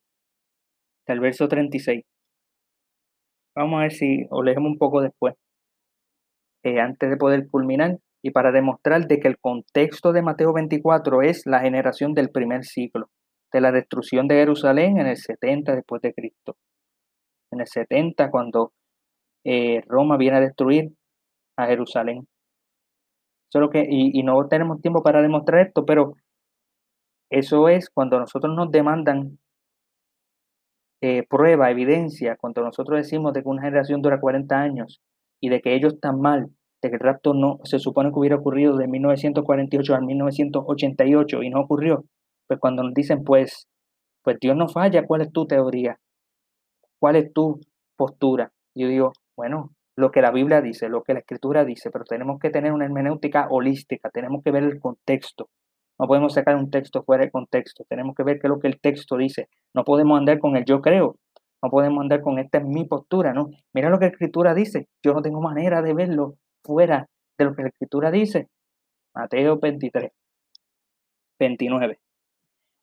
del 1.06 1.20
verso 1.20 1.48
36. 1.48 2.04
Vamos 3.56 3.78
a 3.78 3.82
ver 3.82 3.92
si 3.92 4.26
o 4.30 4.42
leemos 4.42 4.70
un 4.70 4.78
poco 4.78 5.00
después, 5.00 5.34
eh, 6.64 6.78
antes 6.80 7.10
de 7.10 7.16
poder 7.16 7.48
culminar, 7.48 7.98
y 8.22 8.30
para 8.30 8.52
demostrar 8.52 9.06
de 9.06 9.18
que 9.18 9.28
el 9.28 9.38
contexto 9.38 10.12
de 10.12 10.22
Mateo 10.22 10.52
24 10.52 11.22
es 11.22 11.42
la 11.44 11.60
generación 11.60 12.14
del 12.14 12.30
primer 12.30 12.64
siglo, 12.64 13.08
de 13.52 13.60
la 13.60 13.72
destrucción 13.72 14.28
de 14.28 14.36
Jerusalén 14.36 14.98
en 14.98 15.08
el 15.08 15.16
70 15.16 15.74
después 15.74 16.00
de 16.02 16.14
Cristo. 16.14 16.56
En 17.52 17.60
el 17.60 17.66
70, 17.66 18.30
cuando 18.30 18.72
eh, 19.44 19.82
Roma 19.86 20.16
viene 20.16 20.36
a 20.36 20.40
destruir 20.40 20.92
a 21.56 21.66
Jerusalén. 21.66 22.26
Solo 23.52 23.70
que, 23.70 23.86
y 23.88 24.22
no 24.24 24.48
tenemos 24.48 24.80
tiempo 24.80 25.02
para 25.02 25.22
demostrar 25.22 25.66
esto, 25.66 25.84
pero 25.84 26.14
eso 27.30 27.68
es 27.68 27.90
cuando 27.90 28.18
nosotros 28.18 28.54
nos 28.54 28.70
demandan 28.70 29.38
eh, 31.02 31.24
prueba, 31.28 31.70
evidencia, 31.70 32.36
cuando 32.36 32.62
nosotros 32.62 32.98
decimos 32.98 33.32
de 33.32 33.42
que 33.42 33.48
una 33.48 33.62
generación 33.62 34.00
dura 34.00 34.20
40 34.20 34.58
años 34.58 35.00
y 35.40 35.50
de 35.50 35.60
que 35.60 35.74
ellos 35.74 35.94
están 35.94 36.20
mal, 36.20 36.46
de 36.82 36.88
que 36.88 36.96
el 36.96 37.00
rapto 37.00 37.34
no 37.34 37.58
se 37.64 37.78
supone 37.78 38.10
que 38.10 38.18
hubiera 38.18 38.36
ocurrido 38.36 38.76
de 38.76 38.88
1948 38.88 39.94
a 39.94 40.00
1988 40.00 41.42
y 41.42 41.50
no 41.50 41.60
ocurrió, 41.60 42.04
pues 42.46 42.60
cuando 42.60 42.82
nos 42.82 42.94
dicen, 42.94 43.24
pues, 43.24 43.68
pues 44.22 44.38
Dios 44.40 44.56
no 44.56 44.68
falla, 44.68 45.06
¿cuál 45.06 45.22
es 45.22 45.32
tu 45.32 45.46
teoría? 45.46 45.98
¿Cuál 46.98 47.16
es 47.16 47.32
tu 47.32 47.60
postura? 47.96 48.52
Yo 48.74 48.88
digo, 48.88 49.12
bueno, 49.36 49.72
lo 49.96 50.10
que 50.10 50.22
la 50.22 50.30
Biblia 50.30 50.60
dice, 50.60 50.88
lo 50.88 51.02
que 51.02 51.14
la 51.14 51.20
Escritura 51.20 51.64
dice, 51.64 51.90
pero 51.90 52.04
tenemos 52.04 52.38
que 52.38 52.50
tener 52.50 52.72
una 52.72 52.84
hermenéutica 52.84 53.48
holística, 53.50 54.10
tenemos 54.10 54.42
que 54.42 54.50
ver 54.50 54.64
el 54.64 54.80
contexto. 54.80 55.48
No 55.98 56.06
podemos 56.06 56.34
sacar 56.34 56.56
un 56.56 56.70
texto 56.70 57.02
fuera 57.02 57.24
de 57.24 57.30
contexto, 57.30 57.84
tenemos 57.88 58.14
que 58.14 58.22
ver 58.22 58.38
qué 58.38 58.46
es 58.46 58.50
lo 58.50 58.60
que 58.60 58.68
el 58.68 58.80
texto 58.80 59.16
dice. 59.16 59.48
No 59.74 59.84
podemos 59.84 60.18
andar 60.18 60.38
con 60.38 60.56
el 60.56 60.64
yo 60.64 60.80
creo, 60.80 61.16
no 61.62 61.70
podemos 61.70 62.02
andar 62.02 62.20
con 62.20 62.38
esta 62.38 62.58
es 62.58 62.64
mi 62.64 62.84
postura, 62.84 63.32
¿no? 63.32 63.48
Mira 63.72 63.90
lo 63.90 63.98
que 63.98 64.06
la 64.06 64.10
Escritura 64.12 64.54
dice, 64.54 64.88
yo 65.02 65.14
no 65.14 65.22
tengo 65.22 65.40
manera 65.40 65.82
de 65.82 65.94
verlo 65.94 66.36
fuera 66.62 67.08
de 67.38 67.44
lo 67.44 67.54
que 67.54 67.62
la 67.62 67.68
Escritura 67.68 68.10
dice. 68.10 68.48
Mateo 69.14 69.58
23, 69.58 70.12
29. 71.38 71.98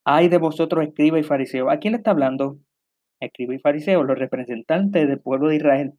Ay 0.06 0.28
de 0.28 0.38
vosotros, 0.38 0.84
escriba 0.84 1.20
y 1.20 1.24
fariseo. 1.24 1.70
¿A 1.70 1.78
quién 1.78 1.94
le 1.94 1.98
está 1.98 2.12
hablando? 2.12 2.58
Escriba 3.20 3.56
y 3.56 3.60
fariseo, 3.60 4.04
los 4.04 4.18
representantes 4.18 5.08
del 5.08 5.22
pueblo 5.22 5.50
de 5.50 5.58
Israel. 5.58 5.94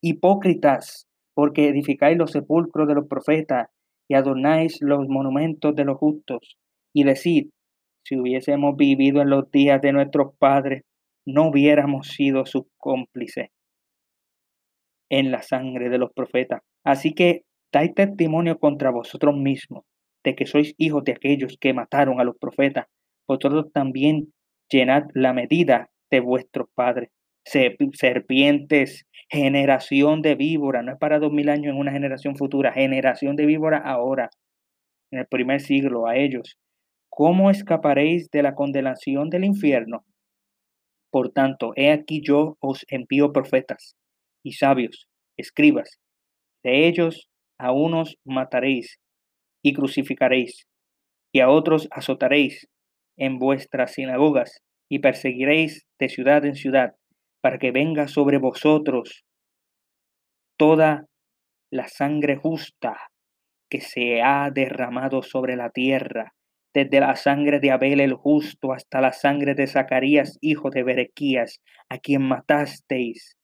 Hipócritas, 0.00 1.08
porque 1.34 1.68
edificáis 1.68 2.16
los 2.16 2.30
sepulcros 2.30 2.88
de 2.88 2.94
los 2.94 3.08
profetas 3.08 3.68
y 4.12 4.14
adornáis 4.14 4.76
los 4.82 5.08
monumentos 5.08 5.74
de 5.74 5.86
los 5.86 5.96
justos. 5.96 6.58
Y 6.94 7.04
decid, 7.04 7.48
si 8.04 8.20
hubiésemos 8.20 8.76
vivido 8.76 9.22
en 9.22 9.30
los 9.30 9.50
días 9.50 9.80
de 9.80 9.92
nuestros 9.92 10.36
padres, 10.38 10.82
no 11.26 11.48
hubiéramos 11.48 12.08
sido 12.08 12.44
sus 12.44 12.64
cómplices 12.76 13.48
en 15.10 15.30
la 15.30 15.40
sangre 15.40 15.88
de 15.88 15.96
los 15.96 16.12
profetas. 16.12 16.60
Así 16.84 17.14
que 17.14 17.44
dais 17.72 17.94
testimonio 17.94 18.58
contra 18.58 18.90
vosotros 18.90 19.34
mismos 19.34 19.84
de 20.22 20.34
que 20.34 20.44
sois 20.44 20.74
hijos 20.76 21.04
de 21.04 21.12
aquellos 21.12 21.56
que 21.58 21.72
mataron 21.72 22.20
a 22.20 22.24
los 22.24 22.36
profetas 22.36 22.84
vosotros 23.26 23.72
también 23.72 24.34
llenad 24.70 25.04
la 25.14 25.32
medida 25.32 25.88
de 26.10 26.20
vuestros 26.20 26.68
padres. 26.74 27.08
Serpientes, 27.44 29.04
generación 29.28 30.22
de 30.22 30.34
víbora, 30.34 30.82
no 30.82 30.92
es 30.92 30.98
para 30.98 31.18
dos 31.18 31.32
mil 31.32 31.48
años 31.48 31.72
en 31.72 31.78
una 31.78 31.92
generación 31.92 32.36
futura, 32.36 32.72
generación 32.72 33.36
de 33.36 33.46
víbora 33.46 33.78
ahora, 33.78 34.30
en 35.10 35.20
el 35.20 35.26
primer 35.26 35.60
siglo, 35.60 36.06
a 36.06 36.16
ellos. 36.16 36.56
¿Cómo 37.08 37.50
escaparéis 37.50 38.30
de 38.30 38.42
la 38.42 38.54
condenación 38.54 39.28
del 39.28 39.44
infierno? 39.44 40.04
Por 41.10 41.30
tanto, 41.30 41.72
he 41.76 41.90
aquí 41.90 42.22
yo 42.24 42.56
os 42.60 42.86
envío 42.88 43.32
profetas 43.32 43.96
y 44.42 44.52
sabios, 44.52 45.08
escribas. 45.36 45.98
De 46.64 46.86
ellos 46.86 47.28
a 47.58 47.72
unos 47.72 48.16
mataréis 48.24 48.98
y 49.62 49.74
crucificaréis, 49.74 50.66
y 51.32 51.40
a 51.40 51.50
otros 51.50 51.88
azotaréis 51.90 52.66
en 53.18 53.38
vuestras 53.38 53.92
sinagogas 53.92 54.62
y 54.88 55.00
perseguiréis 55.00 55.86
de 55.98 56.08
ciudad 56.08 56.44
en 56.44 56.54
ciudad, 56.54 56.94
para 57.42 57.58
que 57.58 57.72
venga 57.72 58.08
sobre 58.08 58.38
vosotros 58.38 59.24
toda 60.56 61.06
la 61.70 61.88
sangre 61.88 62.36
justa 62.36 62.96
que 63.68 63.80
se 63.80 64.22
ha 64.22 64.50
derramado 64.50 65.22
sobre 65.22 65.56
la 65.56 65.70
tierra, 65.70 66.34
desde 66.74 67.00
la 67.00 67.16
sangre 67.16 67.58
de 67.58 67.70
Abel 67.70 68.00
el 68.00 68.14
justo 68.14 68.72
hasta 68.72 69.00
la 69.00 69.12
sangre 69.12 69.54
de 69.54 69.66
Zacarías, 69.66 70.38
hijo 70.40 70.70
de 70.70 70.82
Berequías, 70.82 71.60
a 71.88 71.98
quien 71.98 72.22
matasteis 72.22 73.36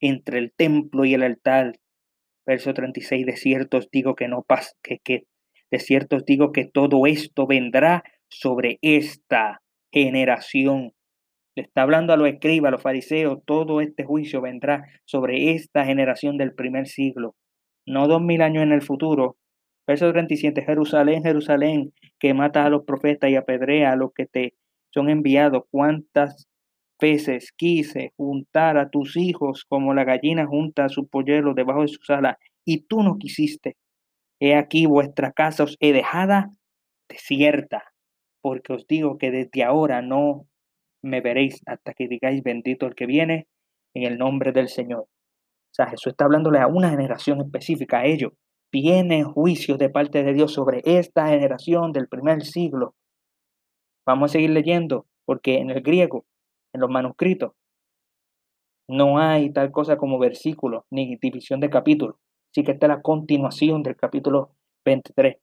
entre 0.00 0.38
el 0.38 0.52
templo 0.52 1.04
y 1.04 1.14
el 1.14 1.22
altar. 1.22 1.78
Verso 2.44 2.74
36, 2.74 3.24
de 3.24 3.36
ciertos 3.36 3.88
digo 3.90 4.14
que 4.14 4.28
no 4.28 4.42
pasa, 4.42 4.72
que, 4.82 4.98
que 4.98 5.24
de 5.70 5.78
ciertos 5.78 6.24
digo 6.24 6.52
que 6.52 6.66
todo 6.66 7.06
esto 7.06 7.46
vendrá 7.46 8.02
sobre 8.28 8.78
esta 8.82 9.62
generación. 9.92 10.92
Le 11.54 11.64
está 11.64 11.82
hablando 11.82 12.12
a 12.12 12.16
los 12.16 12.28
escribas, 12.28 12.68
a 12.68 12.72
los 12.72 12.82
fariseos, 12.82 13.40
todo 13.44 13.80
este 13.80 14.04
juicio 14.04 14.40
vendrá 14.40 14.84
sobre 15.04 15.52
esta 15.52 15.84
generación 15.84 16.38
del 16.38 16.54
primer 16.54 16.86
siglo, 16.86 17.34
no 17.86 18.08
dos 18.08 18.22
mil 18.22 18.40
años 18.42 18.62
en 18.62 18.72
el 18.72 18.82
futuro. 18.82 19.36
Verso 19.86 20.10
37, 20.10 20.62
Jerusalén, 20.62 21.22
Jerusalén, 21.22 21.92
que 22.18 22.34
mata 22.34 22.64
a 22.64 22.70
los 22.70 22.84
profetas 22.84 23.30
y 23.30 23.36
apedrea 23.36 23.92
a 23.92 23.96
los 23.96 24.12
que 24.14 24.26
te 24.26 24.54
son 24.90 25.10
enviados. 25.10 25.64
¿Cuántas 25.70 26.48
veces 27.00 27.52
quise 27.56 28.12
juntar 28.16 28.78
a 28.78 28.88
tus 28.88 29.16
hijos 29.16 29.64
como 29.68 29.92
la 29.92 30.04
gallina 30.04 30.46
junta 30.46 30.84
a 30.84 30.88
su 30.88 31.08
polluelo 31.08 31.54
debajo 31.54 31.82
de 31.82 31.88
sus 31.88 32.08
alas, 32.10 32.36
y 32.64 32.86
tú 32.86 33.02
no 33.02 33.18
quisiste? 33.18 33.76
He 34.40 34.54
aquí 34.54 34.86
vuestra 34.86 35.32
casa 35.32 35.64
os 35.64 35.76
he 35.80 35.92
dejada 35.92 36.50
desierta 37.08 37.92
porque 38.42 38.72
os 38.72 38.86
digo 38.86 39.16
que 39.16 39.30
desde 39.30 39.62
ahora 39.62 40.02
no 40.02 40.46
me 41.02 41.20
veréis 41.20 41.60
hasta 41.66 41.94
que 41.94 42.08
digáis 42.08 42.42
bendito 42.42 42.86
el 42.86 42.94
que 42.94 43.06
viene 43.06 43.46
en 43.94 44.04
el 44.04 44.18
nombre 44.18 44.52
del 44.52 44.68
Señor. 44.68 45.02
O 45.02 45.74
sea, 45.74 45.86
Jesús 45.86 46.12
está 46.12 46.24
hablándole 46.24 46.58
a 46.58 46.66
una 46.66 46.90
generación 46.90 47.40
específica, 47.40 48.00
a 48.00 48.04
ellos. 48.04 48.32
Viene 48.72 49.24
juicio 49.24 49.76
de 49.76 49.90
parte 49.90 50.22
de 50.22 50.32
Dios 50.32 50.52
sobre 50.52 50.82
esta 50.84 51.28
generación 51.28 51.92
del 51.92 52.08
primer 52.08 52.42
siglo. 52.42 52.94
Vamos 54.06 54.30
a 54.30 54.32
seguir 54.32 54.50
leyendo, 54.50 55.06
porque 55.24 55.58
en 55.58 55.70
el 55.70 55.82
griego, 55.82 56.24
en 56.74 56.80
los 56.80 56.90
manuscritos, 56.90 57.52
no 58.88 59.18
hay 59.18 59.52
tal 59.52 59.70
cosa 59.72 59.96
como 59.96 60.18
versículo 60.18 60.84
ni 60.90 61.16
división 61.16 61.60
de 61.60 61.70
capítulo. 61.70 62.18
Así 62.50 62.64
que 62.64 62.72
esta 62.72 62.86
es 62.86 62.90
la 62.90 63.02
continuación 63.02 63.82
del 63.82 63.96
capítulo 63.96 64.50
23. 64.84 65.36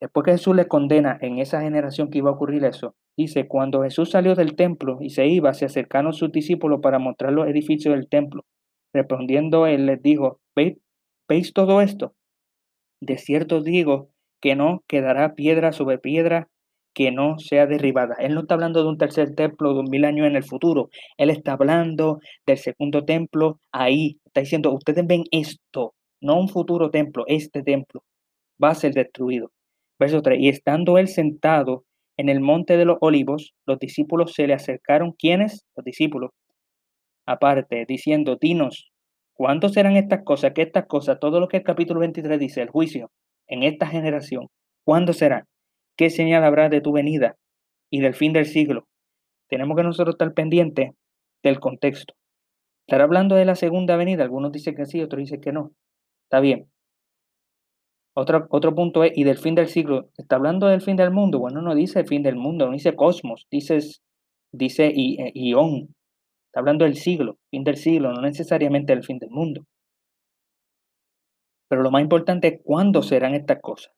Después 0.00 0.24
que 0.24 0.32
Jesús 0.32 0.56
le 0.56 0.66
condena 0.68 1.18
en 1.20 1.38
esa 1.38 1.60
generación 1.60 2.10
que 2.10 2.18
iba 2.18 2.30
a 2.30 2.34
ocurrir 2.34 2.64
eso, 2.64 2.96
dice, 3.16 3.46
cuando 3.48 3.82
Jesús 3.82 4.10
salió 4.10 4.34
del 4.34 4.56
templo 4.56 4.98
y 5.00 5.10
se 5.10 5.26
iba, 5.26 5.54
se 5.54 5.64
acercaron 5.64 6.12
sus 6.12 6.32
discípulos 6.32 6.80
para 6.82 6.98
mostrar 6.98 7.32
los 7.32 7.48
edificios 7.48 7.94
del 7.94 8.08
templo. 8.08 8.44
Respondiendo 8.92 9.66
él 9.66 9.86
les 9.86 10.02
dijo, 10.02 10.40
¿veis, 10.54 10.76
¿veis 11.28 11.52
todo 11.52 11.80
esto? 11.80 12.14
De 13.00 13.18
cierto 13.18 13.62
digo 13.62 14.10
que 14.40 14.54
no 14.56 14.82
quedará 14.86 15.34
piedra 15.34 15.72
sobre 15.72 15.98
piedra 15.98 16.48
que 16.94 17.10
no 17.10 17.38
sea 17.38 17.66
derribada. 17.66 18.16
Él 18.18 18.34
no 18.34 18.40
está 18.42 18.54
hablando 18.54 18.82
de 18.82 18.88
un 18.88 18.98
tercer 18.98 19.34
templo 19.34 19.72
de 19.72 19.80
un 19.80 19.90
mil 19.90 20.04
años 20.04 20.26
en 20.26 20.36
el 20.36 20.44
futuro. 20.44 20.90
Él 21.16 21.30
está 21.30 21.52
hablando 21.52 22.20
del 22.46 22.58
segundo 22.58 23.04
templo 23.04 23.60
ahí. 23.72 24.18
Está 24.26 24.40
diciendo, 24.40 24.72
ustedes 24.72 25.06
ven 25.06 25.24
esto, 25.30 25.94
no 26.20 26.38
un 26.38 26.48
futuro 26.48 26.90
templo, 26.90 27.24
este 27.28 27.62
templo 27.62 28.02
va 28.62 28.70
a 28.70 28.74
ser 28.74 28.92
destruido. 28.92 29.50
Verso 29.98 30.22
3. 30.22 30.40
Y 30.40 30.48
estando 30.48 30.98
él 30.98 31.08
sentado 31.08 31.84
en 32.16 32.28
el 32.28 32.40
monte 32.40 32.76
de 32.76 32.84
los 32.84 32.98
olivos, 33.00 33.54
los 33.66 33.78
discípulos 33.78 34.32
se 34.34 34.46
le 34.46 34.54
acercaron. 34.54 35.12
¿Quiénes? 35.12 35.64
Los 35.76 35.84
discípulos. 35.84 36.30
Aparte, 37.26 37.84
diciendo, 37.86 38.36
dinos, 38.40 38.90
¿cuándo 39.34 39.68
serán 39.68 39.96
estas 39.96 40.22
cosas? 40.24 40.52
Que 40.54 40.62
estas 40.62 40.86
cosas, 40.86 41.18
todo 41.20 41.40
lo 41.40 41.48
que 41.48 41.58
el 41.58 41.62
capítulo 41.62 42.00
23 42.00 42.38
dice, 42.38 42.62
el 42.62 42.70
juicio, 42.70 43.10
en 43.46 43.62
esta 43.62 43.86
generación, 43.86 44.48
¿cuándo 44.84 45.12
será? 45.12 45.46
¿Qué 45.96 46.10
señal 46.10 46.44
habrá 46.44 46.68
de 46.68 46.80
tu 46.80 46.92
venida 46.92 47.36
y 47.90 48.00
del 48.00 48.14
fin 48.14 48.32
del 48.32 48.46
siglo? 48.46 48.86
Tenemos 49.48 49.76
que 49.76 49.82
nosotros 49.84 50.14
estar 50.14 50.32
pendientes 50.34 50.90
del 51.42 51.60
contexto. 51.60 52.14
Estar 52.86 53.02
hablando 53.02 53.36
de 53.36 53.44
la 53.44 53.54
segunda 53.54 53.96
venida, 53.96 54.24
algunos 54.24 54.52
dicen 54.52 54.74
que 54.74 54.86
sí, 54.86 55.00
otros 55.00 55.20
dicen 55.20 55.40
que 55.40 55.52
no. 55.52 55.72
Está 56.24 56.40
bien, 56.40 56.71
otro, 58.14 58.46
otro 58.50 58.74
punto 58.74 59.04
es, 59.04 59.12
y 59.16 59.24
del 59.24 59.38
fin 59.38 59.54
del 59.54 59.68
siglo, 59.68 60.10
¿está 60.16 60.36
hablando 60.36 60.66
del 60.66 60.82
fin 60.82 60.96
del 60.96 61.10
mundo? 61.10 61.38
Bueno, 61.38 61.62
no 61.62 61.74
dice 61.74 62.00
el 62.00 62.06
fin 62.06 62.22
del 62.22 62.36
mundo, 62.36 62.66
no 62.66 62.72
dice 62.72 62.94
cosmos, 62.94 63.46
dice, 63.50 63.78
dice 64.52 64.86
eh, 64.88 65.32
ión. 65.34 65.94
Está 66.46 66.60
hablando 66.60 66.84
del 66.84 66.96
siglo, 66.96 67.38
fin 67.50 67.64
del 67.64 67.76
siglo, 67.76 68.12
no 68.12 68.20
necesariamente 68.20 68.92
el 68.92 69.04
fin 69.04 69.18
del 69.18 69.30
mundo. 69.30 69.64
Pero 71.68 71.82
lo 71.82 71.90
más 71.90 72.02
importante 72.02 72.48
es 72.48 72.60
cuándo 72.62 73.02
serán 73.02 73.34
estas 73.34 73.60
cosas. 73.62 73.94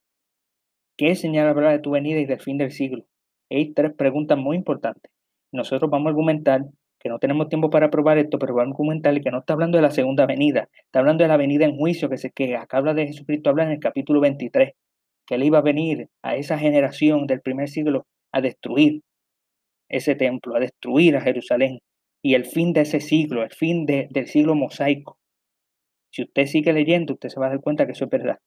¿Qué 0.97 1.17
señal 1.17 1.49
habrá 1.49 1.73
de 1.73 1.81
tu 1.81 1.91
venida 1.91 2.21
y 2.21 2.27
del 2.27 2.41
fin 2.41 2.57
del 2.57 2.71
siglo? 2.71 3.05
Hay 3.51 3.73
tres 3.73 3.93
preguntas 3.95 4.39
muy 4.39 4.57
importantes. 4.57 5.11
Nosotros 5.53 5.91
vamos 5.91 6.07
a 6.07 6.11
argumentar 6.11 6.63
que 7.05 7.11
no 7.11 7.19
tenemos 7.19 7.51
tiempo 7.51 7.69
para 7.69 7.91
probar 7.91 8.17
esto, 8.17 8.39
pero 8.39 8.55
vamos 8.55 8.73
a 8.73 8.77
comentarle 8.79 9.21
que 9.21 9.31
no 9.31 9.41
está 9.41 9.53
hablando 9.53 9.77
de 9.77 9.83
la 9.83 9.91
segunda 9.91 10.25
venida, 10.25 10.71
está 10.87 11.01
hablando 11.01 11.23
de 11.23 11.29
la 11.29 11.37
venida 11.37 11.67
en 11.67 11.77
juicio 11.77 12.09
que, 12.09 12.17
se, 12.17 12.31
que 12.31 12.57
acá 12.57 12.79
habla 12.79 12.95
de 12.95 13.09
Jesucristo, 13.09 13.51
habla 13.51 13.65
en 13.65 13.73
el 13.73 13.79
capítulo 13.79 14.23
23, 14.23 14.73
que 15.27 15.35
él 15.35 15.43
iba 15.43 15.59
a 15.59 15.63
venir 15.63 16.09
a 16.23 16.37
esa 16.37 16.59
generación 16.59 17.27
del 17.27 17.43
primer 17.43 17.69
siglo 17.69 18.07
a 18.33 18.41
destruir 18.41 19.03
ese 19.91 20.15
templo, 20.15 20.57
a 20.57 20.61
destruir 20.61 21.19
a 21.19 21.21
Jerusalén, 21.21 21.81
y 22.23 22.37
el 22.37 22.47
fin 22.47 22.73
de 22.73 22.81
ese 22.81 23.01
siglo, 23.01 23.43
el 23.43 23.51
fin 23.51 23.85
del 23.85 24.27
siglo 24.27 24.55
mosaico. 24.55 25.19
Si 26.11 26.23
usted 26.23 26.47
sigue 26.47 26.73
leyendo, 26.73 27.13
usted 27.13 27.29
se 27.29 27.39
va 27.39 27.49
a 27.49 27.51
dar 27.51 27.61
cuenta 27.61 27.85
que 27.85 27.93
eso 27.93 28.07
es 28.07 28.11
verdad. 28.11 28.39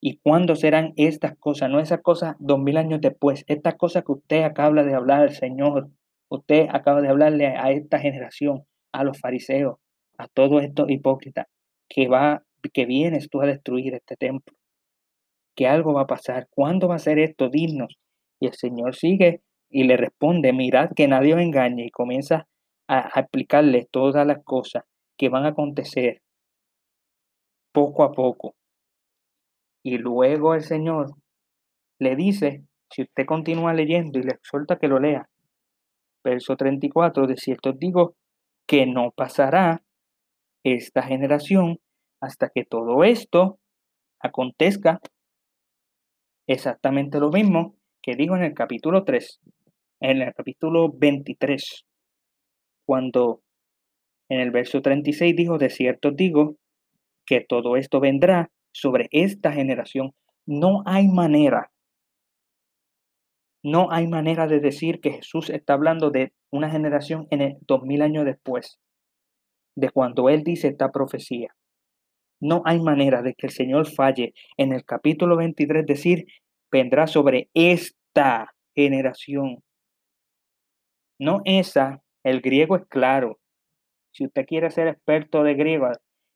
¿Y 0.00 0.18
cuándo 0.18 0.54
serán 0.54 0.92
estas 0.94 1.36
cosas? 1.36 1.68
No 1.68 1.80
esas 1.80 2.00
cosas 2.00 2.36
dos 2.38 2.60
mil 2.60 2.76
años 2.76 3.00
después, 3.00 3.44
estas 3.48 3.74
cosas 3.74 4.04
que 4.04 4.12
usted 4.12 4.44
acaba 4.44 4.84
de 4.84 4.94
hablar, 4.94 5.32
Señor, 5.32 5.90
Usted 6.30 6.66
acaba 6.70 7.00
de 7.00 7.08
hablarle 7.08 7.46
a 7.46 7.70
esta 7.70 7.98
generación, 7.98 8.64
a 8.92 9.04
los 9.04 9.18
fariseos, 9.18 9.76
a 10.18 10.28
todos 10.28 10.62
estos 10.62 10.90
hipócritas, 10.90 11.46
que 11.88 12.08
va, 12.08 12.42
que 12.72 12.86
vienes 12.86 13.28
tú 13.30 13.40
a 13.40 13.46
destruir 13.46 13.94
este 13.94 14.16
templo, 14.16 14.54
que 15.56 15.66
algo 15.66 15.94
va 15.94 16.02
a 16.02 16.06
pasar. 16.06 16.48
¿Cuándo 16.50 16.88
va 16.88 16.96
a 16.96 17.00
ser 17.00 17.18
esto? 17.18 17.48
dignos? 17.48 17.96
Y 18.40 18.46
el 18.46 18.54
Señor 18.54 18.94
sigue 18.94 19.40
y 19.70 19.84
le 19.84 19.96
responde, 19.96 20.52
mirad 20.52 20.90
que 20.94 21.08
nadie 21.08 21.34
os 21.34 21.40
engañe 21.40 21.86
y 21.86 21.90
comienza 21.90 22.46
a, 22.88 23.20
explicarle 23.20 23.86
todas 23.90 24.26
las 24.26 24.42
cosas 24.44 24.84
que 25.16 25.28
van 25.28 25.44
a 25.44 25.50
acontecer 25.50 26.22
poco 27.72 28.02
a 28.02 28.12
poco. 28.12 28.54
Y 29.82 29.98
luego 29.98 30.54
el 30.54 30.62
Señor 30.62 31.14
le 31.98 32.16
dice, 32.16 32.64
si 32.90 33.02
usted 33.02 33.26
continúa 33.26 33.74
leyendo 33.74 34.18
y 34.18 34.22
le 34.22 34.32
exhorta 34.32 34.78
que 34.78 34.88
lo 34.88 34.98
lea, 34.98 35.28
verso 36.24 36.56
34, 36.56 37.26
de 37.26 37.36
cierto 37.36 37.72
digo 37.72 38.14
que 38.66 38.86
no 38.86 39.12
pasará 39.12 39.82
esta 40.64 41.02
generación 41.02 41.78
hasta 42.20 42.50
que 42.50 42.64
todo 42.64 43.04
esto 43.04 43.58
acontezca 44.20 45.00
exactamente 46.46 47.20
lo 47.20 47.30
mismo 47.30 47.76
que 48.02 48.16
dijo 48.16 48.36
en 48.36 48.42
el 48.42 48.54
capítulo 48.54 49.04
3, 49.04 49.40
en 50.00 50.22
el 50.22 50.34
capítulo 50.34 50.90
23, 50.92 51.84
cuando 52.86 53.42
en 54.28 54.40
el 54.40 54.50
verso 54.50 54.80
36 54.80 55.34
dijo, 55.36 55.58
de 55.58 55.70
cierto 55.70 56.10
digo, 56.10 56.56
que 57.26 57.44
todo 57.46 57.76
esto 57.76 58.00
vendrá 58.00 58.50
sobre 58.72 59.08
esta 59.10 59.52
generación. 59.52 60.12
No 60.46 60.82
hay 60.86 61.08
manera, 61.08 61.70
no 63.62 63.90
hay 63.90 64.06
manera 64.06 64.46
de 64.46 64.60
decir 64.60 65.00
que 65.00 65.12
Jesús 65.12 65.50
está 65.50 65.74
hablando 65.74 66.10
de 66.10 66.32
una 66.50 66.70
generación 66.70 67.26
en 67.30 67.42
el 67.42 67.56
2000 67.62 68.02
años 68.02 68.24
después, 68.24 68.78
de 69.76 69.90
cuando 69.90 70.28
Él 70.28 70.44
dice 70.44 70.68
esta 70.68 70.90
profecía. 70.90 71.54
No 72.40 72.62
hay 72.64 72.80
manera 72.80 73.22
de 73.22 73.34
que 73.34 73.48
el 73.48 73.52
Señor 73.52 73.88
falle 73.88 74.32
en 74.56 74.72
el 74.72 74.84
capítulo 74.84 75.36
23 75.36 75.84
decir, 75.84 76.26
vendrá 76.70 77.06
sobre 77.06 77.50
esta 77.54 78.54
generación. 78.76 79.62
No 81.18 81.40
esa, 81.44 82.02
el 82.22 82.40
griego 82.40 82.76
es 82.76 82.86
claro. 82.86 83.40
Si 84.12 84.24
usted 84.24 84.46
quiere 84.46 84.70
ser 84.70 84.86
experto 84.86 85.42
de 85.42 85.54
griego, 85.54 85.90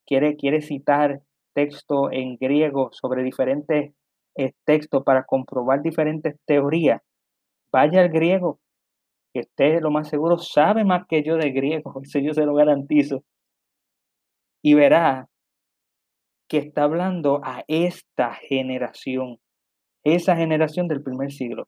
quiere, 0.06 0.37
quiere 0.37 0.61
citar 0.61 1.22
texto 1.54 2.11
en 2.11 2.37
griego 2.37 2.90
sobre 2.92 3.22
diferentes 3.22 3.92
eh, 4.37 4.52
textos 4.64 5.04
para 5.04 5.24
comprobar 5.24 5.82
diferentes 5.82 6.37
teorías, 6.46 7.00
vaya 7.72 8.00
al 8.00 8.11
griego, 8.11 8.61
que 9.32 9.40
usted 9.40 9.80
lo 9.80 9.90
más 9.90 10.08
seguro 10.08 10.38
sabe 10.38 10.85
más 10.85 11.06
que 11.08 11.22
yo 11.22 11.37
de 11.37 11.50
griego, 11.50 12.00
eso 12.02 12.18
yo 12.18 12.35
se 12.35 12.44
lo 12.44 12.54
garantizo. 12.54 13.24
Y 14.62 14.74
verá 14.74 15.28
que 16.48 16.58
está 16.58 16.85
hablando 16.85 17.40
a 17.42 17.64
esta 17.66 18.35
generación, 18.35 19.38
esa 20.04 20.37
generación 20.37 20.87
del 20.87 21.02
primer 21.02 21.32
siglo. 21.32 21.66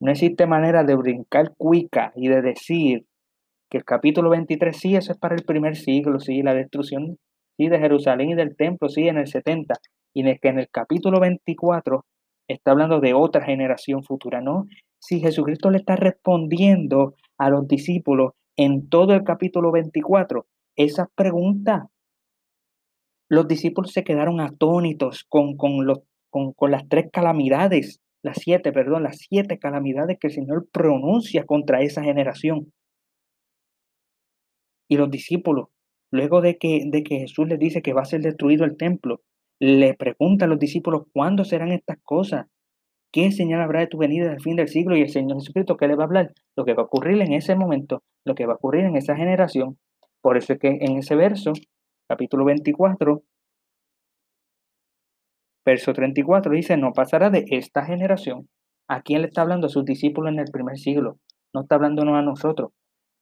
No 0.00 0.12
existe 0.12 0.46
manera 0.46 0.84
de 0.84 0.94
brincar 0.94 1.54
cuica 1.56 2.12
y 2.14 2.28
de 2.28 2.42
decir 2.42 3.06
que 3.70 3.78
el 3.78 3.84
capítulo 3.84 4.30
23, 4.30 4.76
sí, 4.76 4.94
eso 4.94 5.12
es 5.12 5.18
para 5.18 5.34
el 5.34 5.44
primer 5.44 5.76
siglo, 5.76 6.20
sí, 6.20 6.42
la 6.42 6.54
destrucción 6.54 7.18
sí, 7.56 7.68
de 7.68 7.78
Jerusalén 7.78 8.30
y 8.30 8.34
del 8.34 8.56
templo, 8.56 8.88
sí, 8.88 9.08
en 9.08 9.18
el 9.18 9.26
70, 9.26 9.74
y 10.14 10.28
en 10.28 10.38
que 10.38 10.48
en 10.48 10.58
el 10.58 10.68
capítulo 10.70 11.20
24 11.20 12.04
está 12.48 12.70
hablando 12.70 13.00
de 13.00 13.14
otra 13.14 13.44
generación 13.44 14.02
futura, 14.02 14.40
¿no? 14.40 14.66
Si 14.98 15.20
Jesucristo 15.20 15.70
le 15.70 15.78
está 15.78 15.96
respondiendo 15.96 17.14
a 17.38 17.50
los 17.50 17.66
discípulos 17.66 18.32
en 18.56 18.88
todo 18.88 19.14
el 19.14 19.22
capítulo 19.24 19.70
24 19.70 20.46
esas 20.76 21.08
preguntas 21.14 21.84
los 23.28 23.46
discípulos 23.46 23.92
se 23.92 24.04
quedaron 24.04 24.40
atónitos 24.40 25.24
con, 25.28 25.56
con, 25.56 25.86
los, 25.86 26.00
con, 26.30 26.52
con 26.52 26.70
las 26.70 26.88
tres 26.88 27.10
calamidades, 27.12 28.00
las 28.22 28.38
siete, 28.38 28.72
perdón, 28.72 29.02
las 29.02 29.18
siete 29.18 29.58
calamidades 29.58 30.18
que 30.18 30.28
el 30.28 30.32
Señor 30.32 30.66
pronuncia 30.72 31.44
contra 31.44 31.82
esa 31.82 32.02
generación. 32.02 32.72
Y 34.88 34.96
los 34.96 35.10
discípulos, 35.10 35.68
luego 36.10 36.40
de 36.40 36.56
que, 36.56 36.84
de 36.86 37.02
que 37.02 37.18
Jesús 37.18 37.46
les 37.48 37.58
dice 37.58 37.82
que 37.82 37.92
va 37.92 38.02
a 38.02 38.06
ser 38.06 38.22
destruido 38.22 38.64
el 38.64 38.78
templo, 38.78 39.20
le 39.60 39.94
preguntan 39.94 40.48
a 40.48 40.50
los 40.52 40.58
discípulos 40.58 41.02
cuándo 41.12 41.44
serán 41.44 41.72
estas 41.72 41.98
cosas. 42.02 42.46
¿Qué 43.10 43.32
señal 43.32 43.62
habrá 43.62 43.80
de 43.80 43.86
tu 43.86 43.96
venida 43.96 44.30
al 44.30 44.40
fin 44.40 44.56
del 44.56 44.68
siglo? 44.68 44.96
Y 44.96 45.02
el 45.02 45.10
Señor 45.10 45.38
Jesucristo, 45.38 45.76
¿qué 45.76 45.88
le 45.88 45.96
va 45.96 46.04
a 46.04 46.06
hablar? 46.06 46.32
Lo 46.56 46.64
que 46.64 46.74
va 46.74 46.82
a 46.82 46.86
ocurrir 46.86 47.20
en 47.22 47.32
ese 47.32 47.56
momento, 47.56 48.02
lo 48.24 48.34
que 48.34 48.46
va 48.46 48.52
a 48.52 48.56
ocurrir 48.56 48.84
en 48.84 48.96
esa 48.96 49.16
generación. 49.16 49.78
Por 50.20 50.36
eso 50.36 50.52
es 50.52 50.58
que 50.58 50.68
en 50.80 50.98
ese 50.98 51.16
verso 51.16 51.52
capítulo 52.06 52.44
24, 52.44 53.22
verso 55.64 55.92
34 55.92 56.52
dice, 56.52 56.76
no 56.76 56.92
pasará 56.92 57.30
de 57.30 57.44
esta 57.50 57.84
generación. 57.84 58.48
¿A 58.88 59.02
quién 59.02 59.22
le 59.22 59.28
está 59.28 59.42
hablando? 59.42 59.66
A 59.66 59.70
sus 59.70 59.84
discípulos 59.84 60.32
en 60.32 60.40
el 60.40 60.50
primer 60.50 60.78
siglo. 60.78 61.18
No 61.54 61.62
está 61.62 61.76
hablándonos 61.76 62.14
a 62.14 62.22
nosotros. 62.22 62.72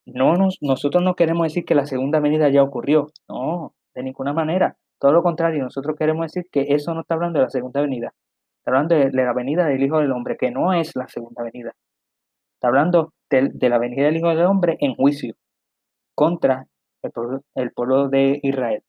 No 0.05 0.35
nos, 0.35 0.59
nosotros 0.61 1.03
no 1.03 1.15
queremos 1.15 1.47
decir 1.47 1.65
que 1.65 1.75
la 1.75 1.87
segunda 1.87 2.21
venida 2.21 2.49
ya 2.49 2.63
ocurrió. 2.63 3.09
No, 3.29 3.75
de 3.95 4.03
ninguna 4.05 4.33
manera. 4.33 4.77
Todo 5.01 5.13
lo 5.13 5.23
contrario, 5.23 5.63
nosotros 5.65 5.97
queremos 5.99 6.33
decir 6.33 6.49
que 6.51 6.75
eso 6.75 6.95
no 6.95 7.01
está 7.01 7.15
hablando 7.15 7.39
de 7.39 7.45
la 7.45 7.51
segunda 7.51 7.81
venida. 7.81 8.15
Está 8.67 8.79
hablando 8.79 8.97
de, 8.97 9.13
la 9.13 9.33
venida 9.33 9.65
del 9.65 9.81
Hijo 9.81 10.01
del 10.01 10.11
Hombre, 10.11 10.37
que 10.37 10.51
no 10.51 10.73
es 10.73 10.97
la 10.97 11.07
segunda 11.07 11.45
venida. 11.45 11.73
Está 12.57 12.67
hablando 12.67 13.13
de, 13.31 13.69
la 13.69 13.79
venida 13.79 14.07
del 14.07 14.17
Hijo 14.17 14.29
del 14.31 14.45
Hombre 14.45 14.77
en 14.81 14.97
juicio 14.97 15.37
contra 16.17 16.67
el 17.55 17.71
pueblo, 17.71 18.09
de 18.09 18.41
Israel. 18.43 18.83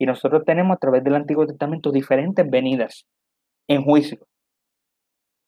Y 0.00 0.06
nosotros 0.06 0.42
tenemos 0.44 0.74
a 0.74 0.80
través 0.80 1.04
del 1.04 1.14
Antiguo 1.14 1.46
Testamento 1.46 1.92
diferentes 1.92 2.50
venidas 2.50 3.04
en 3.68 3.84
juicio. 3.84 4.26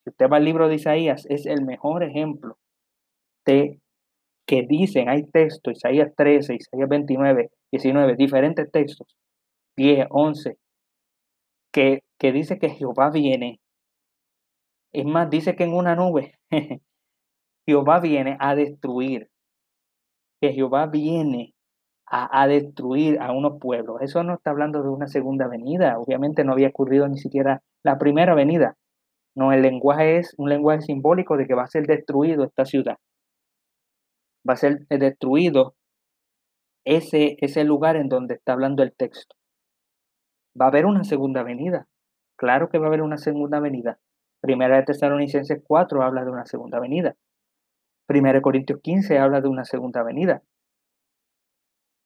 Si 0.04 0.10
usted 0.10 0.28
va 0.30 0.36
al 0.36 0.44
libro 0.44 0.68
de 0.68 0.76
Isaías, 0.76 1.26
es 1.28 1.44
el 1.44 1.64
mejor 1.64 2.04
ejemplo 2.04 2.56
de 3.44 3.80
que 4.46 4.62
dicen, 4.62 5.08
hay 5.08 5.24
textos, 5.24 5.78
Isaías 5.78 6.12
13, 6.16 6.54
Isaías 6.54 6.88
29, 6.88 7.50
19, 7.72 8.14
diferentes 8.14 8.70
textos, 8.70 9.16
10, 9.76 10.06
11, 10.10 10.58
que, 11.72 12.04
que 12.20 12.30
dice 12.30 12.60
que 12.60 12.70
Jehová 12.70 13.10
viene. 13.10 13.58
Es 14.94 15.04
más, 15.04 15.28
dice 15.28 15.56
que 15.56 15.64
en 15.64 15.74
una 15.74 15.96
nube 15.96 16.38
Jehová 17.66 17.98
viene 17.98 18.36
a 18.38 18.54
destruir. 18.54 19.28
Que 20.40 20.52
Jehová 20.52 20.86
viene 20.86 21.54
a, 22.06 22.46
destruir 22.46 23.20
a 23.20 23.32
unos 23.32 23.58
pueblos. 23.60 24.00
Eso 24.02 24.22
no 24.22 24.34
está 24.34 24.50
hablando 24.50 24.82
de 24.82 24.90
una 24.90 25.08
segunda 25.08 25.48
venida. 25.48 25.98
Obviamente 25.98 26.44
no 26.44 26.52
había 26.52 26.68
ocurrido 26.68 27.08
ni 27.08 27.18
siquiera 27.18 27.62
la 27.82 27.98
primera 27.98 28.34
venida. 28.34 28.76
No, 29.34 29.52
el 29.52 29.62
lenguaje 29.62 30.18
es 30.18 30.32
un 30.36 30.48
lenguaje 30.48 30.82
simbólico 30.82 31.36
de 31.36 31.46
que 31.48 31.54
va 31.54 31.64
a 31.64 31.68
ser 31.68 31.86
destruido 31.86 32.44
esta 32.44 32.64
ciudad. 32.64 32.98
Va 34.48 34.52
a 34.52 34.56
ser 34.56 34.86
destruido 34.88 35.74
ese, 36.84 37.36
ese 37.40 37.64
lugar 37.64 37.96
en 37.96 38.08
donde 38.08 38.34
está 38.34 38.52
hablando 38.52 38.84
el 38.84 38.94
texto. 38.94 39.34
Va 40.60 40.66
a 40.66 40.68
haber 40.68 40.86
una 40.86 41.02
segunda 41.02 41.42
venida. 41.42 41.88
Claro 42.36 42.68
que 42.68 42.78
va 42.78 42.84
a 42.84 42.88
haber 42.88 43.02
una 43.02 43.16
segunda 43.16 43.58
venida. 43.58 43.98
Primera 44.44 44.76
de 44.76 44.82
Tesalonicenses 44.82 45.62
4 45.66 46.02
habla 46.02 46.22
de 46.22 46.30
una 46.30 46.44
segunda 46.44 46.78
venida. 46.78 47.16
Primera 48.06 48.34
de 48.34 48.42
Corintios 48.42 48.78
15 48.82 49.18
habla 49.18 49.40
de 49.40 49.48
una 49.48 49.64
segunda 49.64 50.02
venida. 50.02 50.42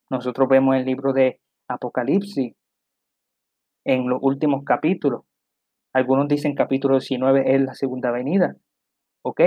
Nosotros 0.08 0.48
vemos 0.48 0.76
el 0.76 0.84
libro 0.84 1.12
de 1.12 1.40
Apocalipsis 1.66 2.54
en 3.84 4.08
los 4.08 4.20
últimos 4.22 4.62
capítulos. 4.64 5.22
Algunos 5.92 6.28
dicen 6.28 6.54
capítulo 6.54 7.00
19 7.00 7.56
es 7.56 7.60
la 7.60 7.74
segunda 7.74 8.12
venida. 8.12 8.54
¿Ok? 9.24 9.40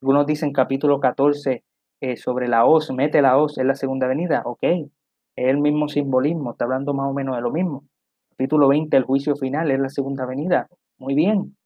Algunos 0.00 0.26
dicen 0.26 0.52
capítulo 0.52 1.00
14 1.00 1.64
eh, 2.02 2.16
sobre 2.16 2.46
la 2.46 2.66
hoz, 2.66 2.92
mete 2.92 3.20
la 3.20 3.36
hoz, 3.36 3.58
es 3.58 3.64
la 3.64 3.74
segunda 3.74 4.06
venida. 4.06 4.42
¿Ok? 4.44 4.62
Es 4.62 4.88
el 5.34 5.58
mismo 5.58 5.88
simbolismo, 5.88 6.52
está 6.52 6.66
hablando 6.66 6.94
más 6.94 7.10
o 7.10 7.14
menos 7.14 7.34
de 7.34 7.42
lo 7.42 7.50
mismo. 7.50 7.82
Capítulo 8.30 8.68
20, 8.68 8.96
el 8.96 9.02
juicio 9.02 9.34
final, 9.34 9.72
es 9.72 9.80
la 9.80 9.88
segunda 9.88 10.24
venida. 10.24 10.68
Muy 10.96 11.16
bien. 11.16 11.56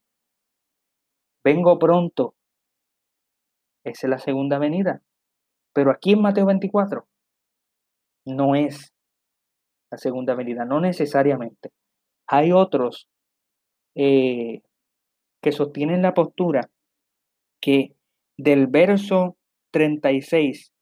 Vengo 1.45 1.79
pronto. 1.79 2.35
Esa 3.85 4.07
es 4.07 4.11
la 4.11 4.19
segunda 4.19 4.59
venida. 4.59 5.03
Pero 5.75 5.91
aquí 5.91 6.13
en 6.13 6.23
Mateo 6.23 6.47
24 6.47 7.07
no 8.27 8.55
es 8.55 8.95
la 9.91 9.99
segunda 9.99 10.35
venida, 10.35 10.65
no 10.65 10.81
necesariamente. 10.81 11.71
Hay 12.27 12.53
otros 12.53 13.09
eh, 13.95 14.63
que 15.43 15.53
sostienen 15.53 16.01
la 16.01 16.15
postura 16.15 16.71
que 17.61 17.95
del 18.39 18.67
verso 18.67 19.37
36 19.73 20.73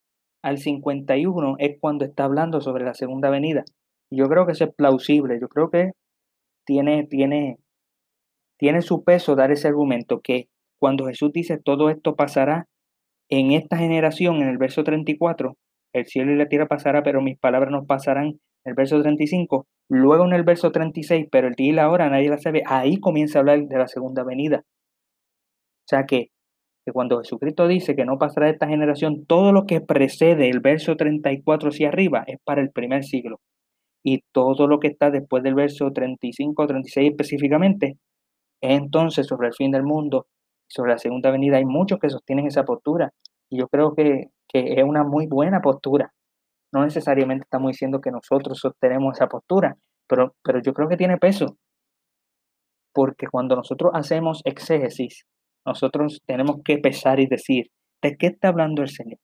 al 0.42 0.58
51 0.58 1.56
es 1.58 1.78
cuando 1.80 2.04
está 2.04 2.24
hablando 2.24 2.60
sobre 2.60 2.84
la 2.84 2.94
segunda 2.94 3.30
venida. 3.30 3.64
Yo 4.10 4.28
creo 4.28 4.46
que 4.46 4.52
eso 4.52 4.64
es 4.64 4.74
plausible, 4.74 5.40
yo 5.40 5.48
creo 5.48 5.70
que 5.70 5.92
tiene, 6.64 7.06
tiene, 7.06 7.58
tiene 8.58 8.82
su 8.82 9.04
peso 9.04 9.34
dar 9.34 9.50
ese 9.50 9.68
argumento 9.68 10.20
que 10.20 10.48
cuando 10.82 11.06
Jesús 11.06 11.30
dice 11.32 11.60
todo 11.64 11.90
esto 11.90 12.16
pasará 12.16 12.66
en 13.30 13.52
esta 13.52 13.76
generación, 13.76 14.42
en 14.42 14.48
el 14.48 14.58
verso 14.58 14.82
34, 14.82 15.56
el 15.92 16.06
cielo 16.06 16.32
y 16.32 16.36
la 16.36 16.48
tierra 16.48 16.66
pasará, 16.66 17.04
pero 17.04 17.22
mis 17.22 17.38
palabras 17.38 17.70
no 17.70 17.86
pasarán. 17.86 18.40
El 18.64 18.74
verso 18.74 19.00
35, 19.00 19.68
luego 19.88 20.24
en 20.24 20.32
el 20.32 20.42
verso 20.42 20.72
36, 20.72 21.28
pero 21.30 21.46
el 21.46 21.54
día 21.54 21.68
y 21.68 21.72
la 21.72 21.88
hora 21.88 22.10
nadie 22.10 22.30
la 22.30 22.38
sabe, 22.38 22.64
ahí 22.66 22.98
comienza 22.98 23.38
a 23.38 23.40
hablar 23.42 23.60
de 23.62 23.78
la 23.78 23.86
segunda 23.86 24.24
venida. 24.24 24.64
O 25.84 25.88
sea 25.88 26.04
que 26.04 26.30
que 26.84 26.90
cuando 26.90 27.20
Jesucristo 27.20 27.68
dice 27.68 27.94
que 27.94 28.04
no 28.04 28.18
pasará 28.18 28.50
esta 28.50 28.66
generación, 28.66 29.24
todo 29.26 29.52
lo 29.52 29.66
que 29.66 29.80
precede 29.80 30.50
el 30.50 30.58
verso 30.58 30.96
34 30.96 31.68
hacia 31.68 31.90
arriba 31.90 32.24
es 32.26 32.38
para 32.44 32.60
el 32.60 32.72
primer 32.72 33.04
siglo. 33.04 33.38
Y 34.04 34.22
todo 34.32 34.66
lo 34.66 34.80
que 34.80 34.88
está 34.88 35.12
después 35.12 35.44
del 35.44 35.54
verso 35.54 35.92
35 35.92 36.60
o 36.60 36.66
36 36.66 37.10
específicamente 37.12 37.98
es 38.60 38.80
entonces 38.80 39.28
sobre 39.28 39.46
el 39.46 39.54
fin 39.54 39.70
del 39.70 39.84
mundo, 39.84 40.26
sobre 40.72 40.92
la 40.92 40.98
segunda 40.98 41.30
venida. 41.30 41.58
Hay 41.58 41.64
muchos 41.64 41.98
que 41.98 42.08
sostienen 42.10 42.46
esa 42.46 42.64
postura 42.64 43.12
y 43.50 43.58
yo 43.58 43.68
creo 43.68 43.94
que, 43.94 44.28
que 44.48 44.74
es 44.80 44.84
una 44.84 45.04
muy 45.04 45.26
buena 45.26 45.60
postura. 45.60 46.12
No 46.72 46.84
necesariamente 46.84 47.44
estamos 47.44 47.72
diciendo 47.72 48.00
que 48.00 48.10
nosotros 48.10 48.58
sostenemos 48.58 49.16
esa 49.16 49.28
postura, 49.28 49.76
pero, 50.08 50.34
pero 50.42 50.60
yo 50.62 50.72
creo 50.72 50.88
que 50.88 50.96
tiene 50.96 51.18
peso. 51.18 51.56
Porque 52.94 53.26
cuando 53.26 53.56
nosotros 53.56 53.92
hacemos 53.94 54.42
exégesis 54.44 55.26
nosotros 55.64 56.22
tenemos 56.26 56.56
que 56.64 56.78
pesar 56.78 57.20
y 57.20 57.26
decir, 57.26 57.70
¿de 58.02 58.16
qué 58.16 58.28
está 58.28 58.48
hablando 58.48 58.82
el 58.82 58.88
Señor? 58.88 59.18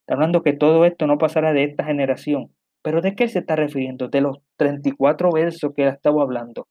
Está 0.00 0.14
hablando 0.14 0.42
que 0.42 0.52
todo 0.52 0.84
esto 0.84 1.06
no 1.06 1.18
pasará 1.18 1.52
de 1.52 1.64
esta 1.64 1.84
generación. 1.84 2.54
¿Pero 2.82 3.00
de 3.00 3.14
qué 3.14 3.28
se 3.28 3.40
está 3.40 3.56
refiriendo? 3.56 4.08
De 4.08 4.20
los 4.20 4.38
34 4.56 5.30
versos 5.32 5.72
que 5.74 5.82
él 5.82 5.88
estaba 5.88 6.22
hablando. 6.22 6.68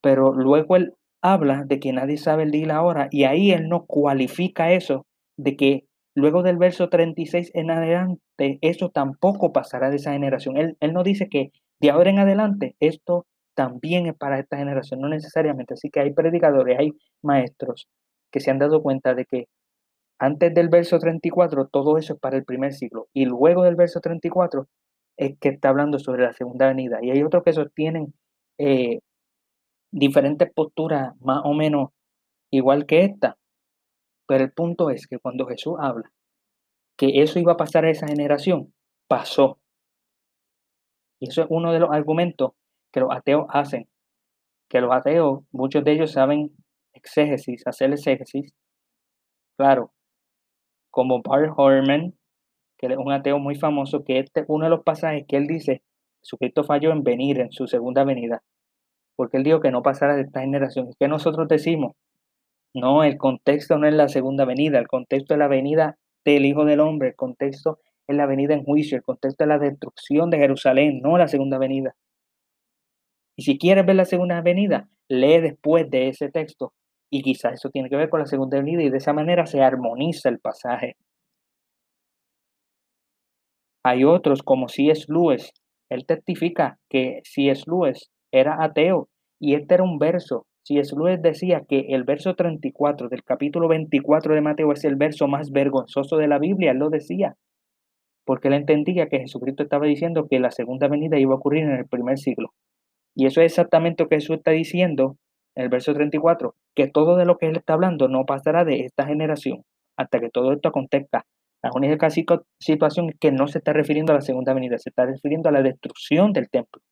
Pero 0.00 0.32
luego 0.32 0.76
él 0.76 0.94
habla 1.24 1.64
de 1.64 1.80
que 1.80 1.92
nadie 1.94 2.18
sabe 2.18 2.42
el 2.42 2.50
día 2.50 2.62
y 2.62 2.66
la 2.66 2.82
hora, 2.82 3.08
y 3.10 3.24
ahí 3.24 3.50
él 3.50 3.68
no 3.70 3.86
cualifica 3.86 4.72
eso, 4.72 5.06
de 5.38 5.56
que 5.56 5.84
luego 6.14 6.42
del 6.42 6.58
verso 6.58 6.90
36 6.90 7.50
en 7.54 7.70
adelante, 7.70 8.58
eso 8.60 8.90
tampoco 8.90 9.50
pasará 9.50 9.88
de 9.88 9.96
esa 9.96 10.12
generación. 10.12 10.58
Él, 10.58 10.76
él 10.80 10.92
no 10.92 11.02
dice 11.02 11.28
que 11.30 11.50
de 11.80 11.90
ahora 11.90 12.10
en 12.10 12.18
adelante 12.18 12.76
esto 12.78 13.26
también 13.54 14.06
es 14.06 14.14
para 14.14 14.38
esta 14.38 14.58
generación, 14.58 15.00
no 15.00 15.08
necesariamente. 15.08 15.74
Así 15.74 15.88
que 15.88 16.00
hay 16.00 16.12
predicadores, 16.12 16.78
hay 16.78 16.92
maestros 17.22 17.88
que 18.30 18.40
se 18.40 18.50
han 18.50 18.58
dado 18.58 18.82
cuenta 18.82 19.14
de 19.14 19.24
que 19.24 19.46
antes 20.18 20.52
del 20.52 20.68
verso 20.68 20.98
34 20.98 21.68
todo 21.68 21.96
eso 21.96 22.14
es 22.14 22.20
para 22.20 22.36
el 22.36 22.44
primer 22.44 22.74
siglo 22.74 23.08
y 23.14 23.24
luego 23.24 23.62
del 23.64 23.76
verso 23.76 24.00
34 24.00 24.66
es 25.16 25.38
que 25.38 25.48
está 25.48 25.70
hablando 25.70 25.98
sobre 25.98 26.24
la 26.24 26.34
segunda 26.34 26.68
venida. 26.68 26.98
Y 27.02 27.10
hay 27.10 27.22
otros 27.22 27.44
que 27.44 27.52
sostienen 27.54 28.12
eh, 28.58 29.00
diferentes 29.94 30.52
posturas 30.52 31.14
más 31.20 31.42
o 31.44 31.54
menos 31.54 31.90
igual 32.50 32.86
que 32.86 33.04
esta. 33.04 33.38
Pero 34.26 34.44
el 34.44 34.52
punto 34.52 34.90
es 34.90 35.06
que 35.06 35.18
cuando 35.18 35.46
Jesús 35.46 35.74
habla 35.78 36.10
que 36.96 37.22
eso 37.22 37.38
iba 37.38 37.52
a 37.52 37.56
pasar 37.56 37.84
a 37.84 37.90
esa 37.90 38.06
generación, 38.06 38.72
pasó. 39.08 39.58
Y 41.20 41.28
eso 41.28 41.42
es 41.42 41.48
uno 41.50 41.72
de 41.72 41.80
los 41.80 41.90
argumentos 41.90 42.52
que 42.92 43.00
los 43.00 43.10
ateos 43.10 43.46
hacen. 43.48 43.88
Que 44.68 44.80
los 44.80 44.92
ateos, 44.92 45.44
muchos 45.50 45.84
de 45.84 45.92
ellos 45.92 46.12
saben 46.12 46.54
exégesis, 46.92 47.66
hacer 47.66 47.92
exégesis, 47.92 48.54
claro, 49.56 49.92
como 50.90 51.22
Bart 51.22 51.52
Horman, 51.56 52.14
que 52.78 52.86
es 52.86 52.96
un 52.96 53.12
ateo 53.12 53.38
muy 53.38 53.56
famoso, 53.56 54.04
que 54.04 54.20
este 54.20 54.44
uno 54.46 54.66
de 54.66 54.70
los 54.70 54.84
pasajes 54.84 55.24
que 55.26 55.36
él 55.36 55.46
dice, 55.46 55.82
Jesucristo 56.22 56.62
falló 56.62 56.92
en 56.92 57.02
venir 57.02 57.40
en 57.40 57.50
su 57.50 57.66
segunda 57.66 58.04
venida, 58.04 58.42
porque 59.16 59.36
él 59.36 59.44
dijo 59.44 59.60
que 59.60 59.70
no 59.70 59.82
pasara 59.82 60.16
de 60.16 60.22
esta 60.22 60.40
generación. 60.40 60.90
¿Qué 60.98 61.08
nosotros 61.08 61.48
decimos? 61.48 61.92
No, 62.74 63.04
el 63.04 63.18
contexto 63.18 63.78
no 63.78 63.86
es 63.86 63.94
la 63.94 64.08
segunda 64.08 64.44
venida, 64.44 64.78
el 64.78 64.88
contexto 64.88 65.34
es 65.34 65.38
la 65.38 65.48
venida 65.48 65.96
del 66.24 66.44
Hijo 66.44 66.64
del 66.64 66.80
Hombre, 66.80 67.08
el 67.08 67.14
contexto 67.14 67.78
es 68.08 68.16
la 68.16 68.26
venida 68.26 68.54
en 68.54 68.64
juicio, 68.64 68.96
el 68.96 69.04
contexto 69.04 69.44
es 69.44 69.48
la 69.48 69.58
destrucción 69.58 70.30
de 70.30 70.38
Jerusalén, 70.38 71.00
no 71.00 71.16
la 71.16 71.28
segunda 71.28 71.58
venida. 71.58 71.94
Y 73.36 73.42
si 73.42 73.58
quieres 73.58 73.86
ver 73.86 73.96
la 73.96 74.04
segunda 74.04 74.40
venida, 74.40 74.88
lee 75.08 75.40
después 75.40 75.88
de 75.90 76.08
ese 76.08 76.30
texto 76.30 76.72
y 77.10 77.22
quizás 77.22 77.54
eso 77.54 77.70
tiene 77.70 77.88
que 77.88 77.96
ver 77.96 78.10
con 78.10 78.20
la 78.20 78.26
segunda 78.26 78.58
venida 78.58 78.82
y 78.82 78.90
de 78.90 78.98
esa 78.98 79.12
manera 79.12 79.46
se 79.46 79.62
armoniza 79.62 80.28
el 80.28 80.40
pasaje. 80.40 80.96
Hay 83.84 84.04
otros 84.04 84.42
como 84.42 84.68
C.S. 84.68 85.04
Lewis. 85.08 85.52
Él 85.90 86.06
testifica 86.06 86.78
que 86.88 87.20
C.S. 87.24 87.64
Lewis 87.66 88.10
era 88.40 88.62
ateo 88.62 89.08
y 89.40 89.54
este 89.54 89.74
era 89.74 89.84
un 89.84 89.98
verso. 89.98 90.46
C.S. 90.66 90.94
Lewis 90.96 91.20
decía 91.20 91.62
que 91.68 91.86
el 91.90 92.04
verso 92.04 92.34
34 92.34 93.08
del 93.08 93.22
capítulo 93.22 93.68
24 93.68 94.34
de 94.34 94.40
Mateo 94.40 94.72
es 94.72 94.84
el 94.84 94.96
verso 94.96 95.28
más 95.28 95.50
vergonzoso 95.50 96.16
de 96.16 96.28
la 96.28 96.38
Biblia. 96.38 96.72
Él 96.72 96.78
lo 96.78 96.88
decía 96.88 97.36
porque 98.24 98.48
él 98.48 98.54
entendía 98.54 99.08
que 99.08 99.20
Jesucristo 99.20 99.62
estaba 99.62 99.86
diciendo 99.86 100.26
que 100.28 100.40
la 100.40 100.50
segunda 100.50 100.88
venida 100.88 101.18
iba 101.18 101.34
a 101.34 101.36
ocurrir 101.36 101.64
en 101.64 101.72
el 101.72 101.86
primer 101.86 102.18
siglo. 102.18 102.52
Y 103.14 103.26
eso 103.26 103.40
es 103.40 103.52
exactamente 103.52 104.02
lo 104.02 104.08
que 104.08 104.16
Jesús 104.16 104.36
está 104.36 104.50
diciendo 104.50 105.16
en 105.54 105.64
el 105.64 105.68
verso 105.68 105.94
34, 105.94 106.54
que 106.74 106.88
todo 106.88 107.16
de 107.16 107.26
lo 107.26 107.36
que 107.36 107.46
él 107.46 107.56
está 107.56 107.74
hablando 107.74 108.08
no 108.08 108.24
pasará 108.24 108.64
de 108.64 108.80
esta 108.80 109.06
generación 109.06 109.62
hasta 109.96 110.18
que 110.18 110.30
todo 110.30 110.52
esto 110.52 110.68
acontezca. 110.68 111.24
La 111.62 111.70
única 111.74 112.10
situación 112.10 113.10
es 113.10 113.16
que 113.20 113.30
no 113.30 113.46
se 113.46 113.58
está 113.58 113.72
refiriendo 113.72 114.12
a 114.12 114.16
la 114.16 114.20
segunda 114.20 114.52
venida, 114.52 114.78
se 114.78 114.90
está 114.90 115.06
refiriendo 115.06 115.48
a 115.48 115.52
la 115.52 115.62
destrucción 115.62 116.32
del 116.32 116.50
templo. 116.50 116.82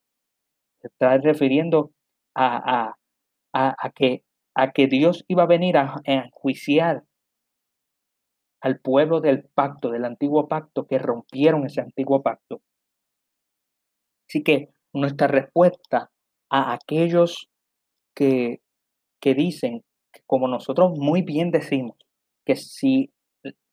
Se 0.83 0.89
está 0.89 1.17
refiriendo 1.19 1.93
a, 2.35 2.95
que, 3.95 4.25
a 4.55 4.73
que 4.73 4.87
Dios 4.89 5.25
iba 5.29 5.45
a 5.45 5.47
venir 5.47 5.77
a, 5.77 5.95
a 5.95 6.01
enjuiciar 6.07 7.05
al 8.61 8.79
pueblo 8.81 9.21
del 9.21 9.45
pacto, 9.55 9.91
del 9.91 10.05
antiguo 10.05 10.49
pacto, 10.49 10.87
que 10.87 10.99
rompieron 10.99 11.67
ese 11.67 11.81
antiguo 11.81 12.23
pacto. 12.23 12.61
Así 14.29 14.43
que 14.43 14.69
nuestra 14.95 15.27
respuesta 15.27 16.11
a 16.51 16.73
aquellos 16.75 17.49
que, 18.15 18.61
que 19.21 19.35
dicen, 19.35 19.83
como 20.27 20.49
nosotros 20.49 20.93
muy 20.97 21.23
bien 21.23 21.51
decimos, 21.51 21.97
que 22.45 22.57
si, 22.57 23.13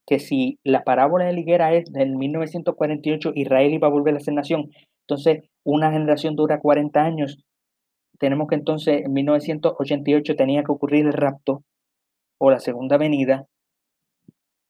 que 0.06 0.18
si 0.18 0.58
la 0.64 0.82
parábola 0.82 1.26
de 1.26 1.34
la 1.34 1.40
higuera 1.40 1.72
es 1.74 1.92
del 1.92 2.16
1948, 2.16 3.32
Israel 3.34 3.72
iba 3.72 3.88
a 3.88 3.90
volver 3.90 4.16
a 4.16 4.20
ser 4.20 4.34
nación, 4.34 4.70
entonces 5.10 5.50
una 5.64 5.90
generación 5.90 6.36
dura 6.36 6.60
40 6.60 7.02
años, 7.02 7.44
tenemos 8.20 8.46
que 8.46 8.54
entonces 8.54 9.02
en 9.04 9.12
1988 9.12 10.36
tenía 10.36 10.62
que 10.62 10.70
ocurrir 10.70 11.06
el 11.06 11.12
rapto 11.12 11.64
o 12.38 12.50
la 12.50 12.60
segunda 12.60 12.96
venida, 12.96 13.46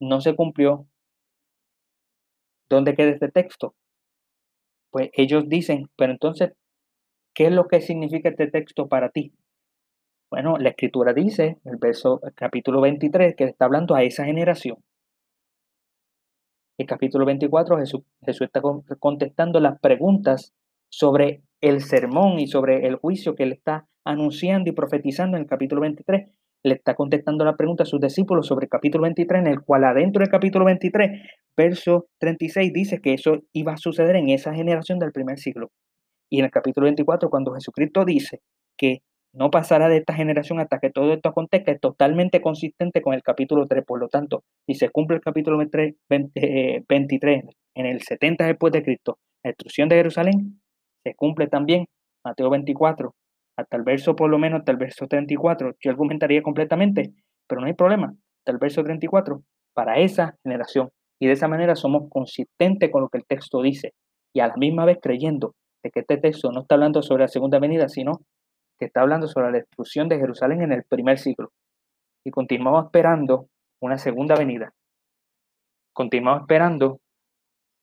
no 0.00 0.22
se 0.22 0.34
cumplió. 0.34 0.86
¿Dónde 2.70 2.94
queda 2.94 3.10
este 3.10 3.28
texto? 3.28 3.74
Pues 4.90 5.10
ellos 5.12 5.44
dicen, 5.46 5.90
pero 5.96 6.12
entonces, 6.12 6.52
¿qué 7.34 7.46
es 7.46 7.52
lo 7.52 7.68
que 7.68 7.82
significa 7.82 8.30
este 8.30 8.46
texto 8.46 8.88
para 8.88 9.10
ti? 9.10 9.34
Bueno, 10.30 10.56
la 10.56 10.70
escritura 10.70 11.12
dice, 11.12 11.58
el 11.64 11.76
verso, 11.76 12.20
capítulo 12.34 12.80
23, 12.80 13.36
que 13.36 13.44
está 13.44 13.66
hablando 13.66 13.94
a 13.94 14.04
esa 14.04 14.24
generación. 14.24 14.78
El 16.80 16.86
capítulo 16.86 17.26
24, 17.26 17.76
Jesús, 17.76 18.00
Jesús 18.24 18.46
está 18.46 18.62
contestando 18.98 19.60
las 19.60 19.78
preguntas 19.80 20.54
sobre 20.88 21.42
el 21.60 21.82
sermón 21.82 22.40
y 22.40 22.46
sobre 22.46 22.86
el 22.86 22.96
juicio 22.96 23.34
que 23.34 23.42
él 23.42 23.52
está 23.52 23.86
anunciando 24.02 24.70
y 24.70 24.72
profetizando 24.72 25.36
en 25.36 25.42
el 25.42 25.46
capítulo 25.46 25.82
23. 25.82 26.30
Le 26.62 26.74
está 26.74 26.94
contestando 26.94 27.44
la 27.44 27.54
pregunta 27.54 27.82
a 27.82 27.86
sus 27.86 28.00
discípulos 28.00 28.46
sobre 28.46 28.64
el 28.64 28.70
capítulo 28.70 29.02
23, 29.02 29.42
en 29.42 29.46
el 29.48 29.60
cual 29.60 29.84
adentro 29.84 30.20
del 30.20 30.30
capítulo 30.30 30.64
23, 30.64 31.20
verso 31.54 32.06
36, 32.16 32.72
dice 32.72 33.02
que 33.02 33.12
eso 33.12 33.42
iba 33.52 33.74
a 33.74 33.76
suceder 33.76 34.16
en 34.16 34.30
esa 34.30 34.54
generación 34.54 34.98
del 34.98 35.12
primer 35.12 35.38
siglo. 35.38 35.72
Y 36.30 36.38
en 36.38 36.46
el 36.46 36.50
capítulo 36.50 36.86
24, 36.86 37.28
cuando 37.28 37.52
Jesucristo 37.52 38.06
dice 38.06 38.40
que 38.78 39.02
no 39.32 39.50
pasará 39.50 39.88
de 39.88 39.98
esta 39.98 40.14
generación 40.14 40.60
hasta 40.60 40.78
que 40.78 40.90
todo 40.90 41.12
esto 41.12 41.28
acontezca, 41.28 41.72
es 41.72 41.80
totalmente 41.80 42.40
consistente 42.40 43.00
con 43.00 43.14
el 43.14 43.22
capítulo 43.22 43.66
3. 43.66 43.84
Por 43.84 44.00
lo 44.00 44.08
tanto, 44.08 44.42
si 44.66 44.74
se 44.74 44.90
cumple 44.90 45.16
el 45.16 45.22
capítulo 45.22 45.58
23 45.58 45.94
eh, 46.34 46.84
en 47.74 47.86
el 47.86 48.02
70 48.02 48.46
después 48.46 48.72
de 48.72 48.82
Cristo, 48.82 49.18
la 49.44 49.50
destrucción 49.50 49.88
de 49.88 49.96
Jerusalén, 49.96 50.60
se 51.04 51.14
cumple 51.14 51.46
también 51.46 51.86
Mateo 52.24 52.50
24, 52.50 53.14
hasta 53.56 53.76
el 53.76 53.82
verso 53.82 54.16
por 54.16 54.30
lo 54.30 54.38
menos, 54.38 54.60
hasta 54.60 54.72
el 54.72 54.78
verso 54.78 55.06
34. 55.06 55.74
Yo 55.80 55.90
argumentaría 55.90 56.42
completamente, 56.42 57.12
pero 57.48 57.60
no 57.60 57.66
hay 57.66 57.74
problema, 57.74 58.08
hasta 58.08 58.52
el 58.52 58.58
verso 58.58 58.82
34, 58.82 59.42
para 59.74 59.98
esa 59.98 60.36
generación. 60.42 60.90
Y 61.20 61.26
de 61.26 61.32
esa 61.34 61.48
manera 61.48 61.76
somos 61.76 62.08
consistentes 62.10 62.90
con 62.90 63.02
lo 63.02 63.08
que 63.08 63.18
el 63.18 63.26
texto 63.26 63.62
dice 63.62 63.92
y 64.34 64.40
a 64.40 64.48
la 64.48 64.56
misma 64.56 64.84
vez 64.84 64.98
creyendo 65.02 65.54
de 65.82 65.90
que 65.90 66.00
este 66.00 66.16
texto 66.16 66.50
no 66.50 66.62
está 66.62 66.74
hablando 66.74 67.02
sobre 67.02 67.24
la 67.24 67.28
segunda 67.28 67.58
venida, 67.58 67.88
sino 67.88 68.20
que 68.80 68.86
está 68.86 69.02
hablando 69.02 69.28
sobre 69.28 69.52
la 69.52 69.58
destrucción 69.58 70.08
de 70.08 70.18
Jerusalén 70.18 70.62
en 70.62 70.72
el 70.72 70.84
primer 70.84 71.18
siglo. 71.18 71.52
Y 72.24 72.30
continuamos 72.30 72.86
esperando 72.86 73.48
una 73.80 73.98
segunda 73.98 74.34
venida. 74.34 74.72
Continuamos 75.94 76.42
esperando 76.42 77.00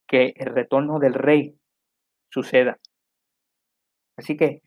que 0.08 0.34
el 0.36 0.48
retorno 0.48 0.98
del 0.98 1.14
rey 1.14 1.56
suceda. 2.32 2.78
Así 4.18 4.36
que 4.36 4.62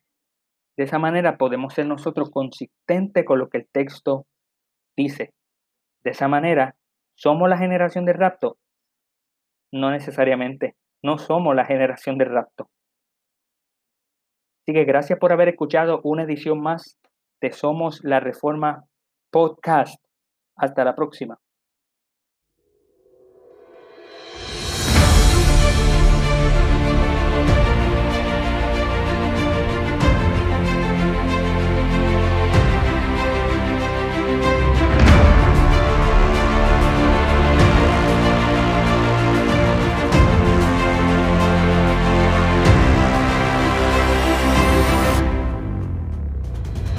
de 0.78 0.84
esa 0.84 1.00
manera 1.00 1.36
podemos 1.36 1.74
ser 1.74 1.86
nosotros 1.86 2.30
consistentes 2.30 3.24
con 3.24 3.40
lo 3.40 3.48
que 3.48 3.58
el 3.58 3.68
texto 3.68 4.26
dice. 4.96 5.32
De 6.04 6.12
esa 6.12 6.28
manera, 6.28 6.76
¿somos 7.16 7.48
la 7.48 7.58
generación 7.58 8.04
del 8.04 8.18
rapto? 8.18 8.56
No 9.72 9.90
necesariamente. 9.90 10.76
No 11.02 11.18
somos 11.18 11.56
la 11.56 11.64
generación 11.64 12.18
del 12.18 12.30
rapto. 12.30 12.70
Así 14.70 14.78
que 14.78 14.84
gracias 14.84 15.18
por 15.18 15.32
haber 15.32 15.48
escuchado 15.48 16.00
una 16.04 16.22
edición 16.22 16.60
más 16.60 16.96
de 17.40 17.50
Somos 17.50 17.98
la 18.04 18.20
Reforma 18.20 18.84
Podcast. 19.32 20.00
Hasta 20.56 20.84
la 20.84 20.94
próxima. 20.94 21.40